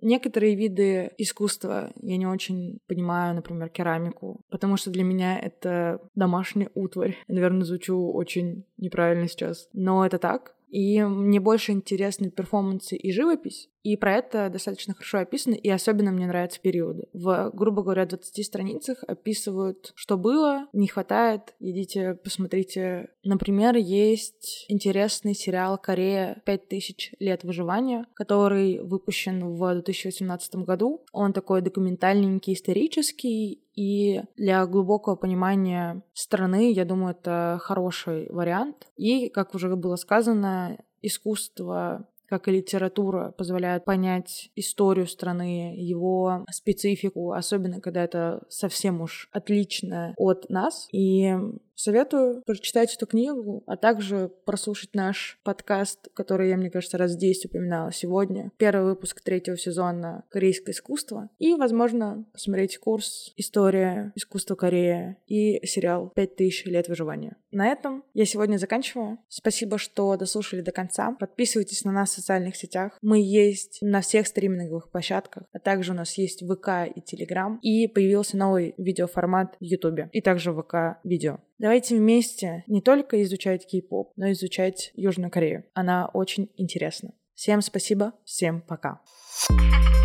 некоторые 0.01 0.53
виды 0.55 1.11
искусства 1.17 1.93
я 2.01 2.17
не 2.17 2.27
очень 2.27 2.79
понимаю, 2.85 3.33
например, 3.33 3.69
керамику, 3.69 4.41
потому 4.49 4.75
что 4.75 4.91
для 4.91 5.05
меня 5.05 5.39
это 5.39 6.01
домашняя 6.13 6.69
утварь. 6.75 7.17
Я, 7.29 7.35
наверное, 7.35 7.63
звучу 7.63 8.11
очень 8.11 8.65
неправильно 8.75 9.29
сейчас, 9.29 9.69
но 9.71 10.05
это 10.05 10.17
так. 10.17 10.55
И 10.67 11.01
мне 11.01 11.39
больше 11.39 11.71
интересны 11.71 12.29
перформансы 12.29 12.97
и 12.97 13.13
живопись, 13.13 13.69
и 13.85 13.97
про 13.97 14.15
это 14.15 14.49
достаточно 14.49 14.95
хорошо 14.95 15.19
описано, 15.19 15.53
и 15.53 15.69
особенно 15.69 16.11
мне 16.11 16.25
нравятся 16.25 16.59
периоды. 16.59 17.07
В, 17.13 17.51
грубо 17.53 17.83
говоря, 17.83 18.07
20 18.07 18.43
страницах 18.43 19.03
описывают, 19.07 19.91
что 19.93 20.17
было, 20.17 20.67
не 20.73 20.87
хватает, 20.87 21.53
идите 21.59 22.15
посмотрите. 22.15 23.09
Например, 23.23 23.75
есть 23.75 24.65
интересный 24.69 25.35
сериал 25.35 25.77
«Корея. 25.77 26.41
5000 26.47 27.13
лет 27.19 27.43
выживания», 27.43 28.07
который 28.15 28.79
выпущен 28.79 29.53
в 29.53 29.73
2018 29.73 30.55
году. 30.55 31.05
Он 31.11 31.31
такой 31.31 31.61
документальненький, 31.61 32.53
исторический, 32.53 33.61
и 33.75 34.23
для 34.35 34.65
глубокого 34.65 35.15
понимания 35.15 36.01
страны, 36.13 36.71
я 36.71 36.85
думаю, 36.85 37.11
это 37.11 37.59
хороший 37.61 38.31
вариант. 38.31 38.87
И, 38.97 39.29
как 39.29 39.53
уже 39.53 39.75
было 39.75 39.95
сказано, 39.95 40.79
искусство 41.03 42.07
как 42.27 42.47
и 42.47 42.51
литература 42.51 43.31
позволяют 43.37 43.85
понять 43.85 44.51
историю 44.55 45.07
страны, 45.07 45.75
его 45.77 46.45
специфику, 46.51 47.33
особенно 47.33 47.81
когда 47.81 48.03
это 48.03 48.43
совсем 48.49 49.01
уж 49.01 49.29
отлично 49.31 50.13
от 50.17 50.49
нас. 50.49 50.87
И 50.91 51.35
Советую 51.75 52.41
прочитать 52.45 52.95
эту 52.95 53.05
книгу, 53.05 53.63
а 53.67 53.75
также 53.77 54.31
прослушать 54.45 54.95
наш 54.95 55.39
подкаст, 55.43 56.07
который 56.13 56.49
я, 56.49 56.57
мне 56.57 56.69
кажется, 56.69 56.97
раз 56.97 57.15
10 57.15 57.45
упоминала 57.45 57.91
сегодня. 57.91 58.51
Первый 58.57 58.85
выпуск 58.85 59.21
третьего 59.21 59.57
сезона 59.57 60.23
«Корейское 60.29 60.73
искусство». 60.73 61.29
И, 61.37 61.53
возможно, 61.53 62.25
посмотреть 62.31 62.77
курс 62.77 63.33
«История 63.35 64.13
искусства 64.15 64.55
Кореи» 64.55 65.17
и 65.27 65.65
сериал 65.65 66.11
«Пять 66.15 66.35
тысяч 66.35 66.65
лет 66.65 66.87
выживания». 66.87 67.35
На 67.51 67.67
этом 67.67 68.03
я 68.13 68.25
сегодня 68.25 68.57
заканчиваю. 68.57 69.19
Спасибо, 69.29 69.77
что 69.77 70.15
дослушали 70.17 70.61
до 70.61 70.71
конца. 70.71 71.15
Подписывайтесь 71.19 71.83
на 71.85 71.91
нас 71.91 72.09
в 72.11 72.15
социальных 72.15 72.55
сетях. 72.55 72.97
Мы 73.01 73.21
есть 73.21 73.79
на 73.81 74.01
всех 74.01 74.27
стриминговых 74.27 74.89
площадках, 74.91 75.43
а 75.53 75.59
также 75.59 75.91
у 75.91 75.95
нас 75.95 76.17
есть 76.17 76.43
ВК 76.43 76.69
и 76.93 77.01
Телеграм. 77.01 77.59
И 77.61 77.87
появился 77.87 78.37
новый 78.37 78.75
видеоформат 78.77 79.55
в 79.59 79.63
Ютубе 79.63 80.09
и 80.11 80.21
также 80.21 80.53
ВК 80.53 80.99
видео. 81.03 81.39
Давайте 81.57 81.95
вместе 81.95 82.63
не 82.67 82.81
только 82.81 83.23
изучать 83.23 83.65
кей-поп, 83.65 84.11
но 84.15 84.27
и 84.27 84.33
изучать 84.33 84.91
Южную 84.95 85.31
Корею. 85.31 85.65
Она 85.73 86.09
очень 86.13 86.51
интересна. 86.57 87.13
Всем 87.33 87.61
спасибо, 87.61 88.13
всем 88.23 88.61
пока. 88.61 89.01
thank 89.49 89.95
you 89.95 90.04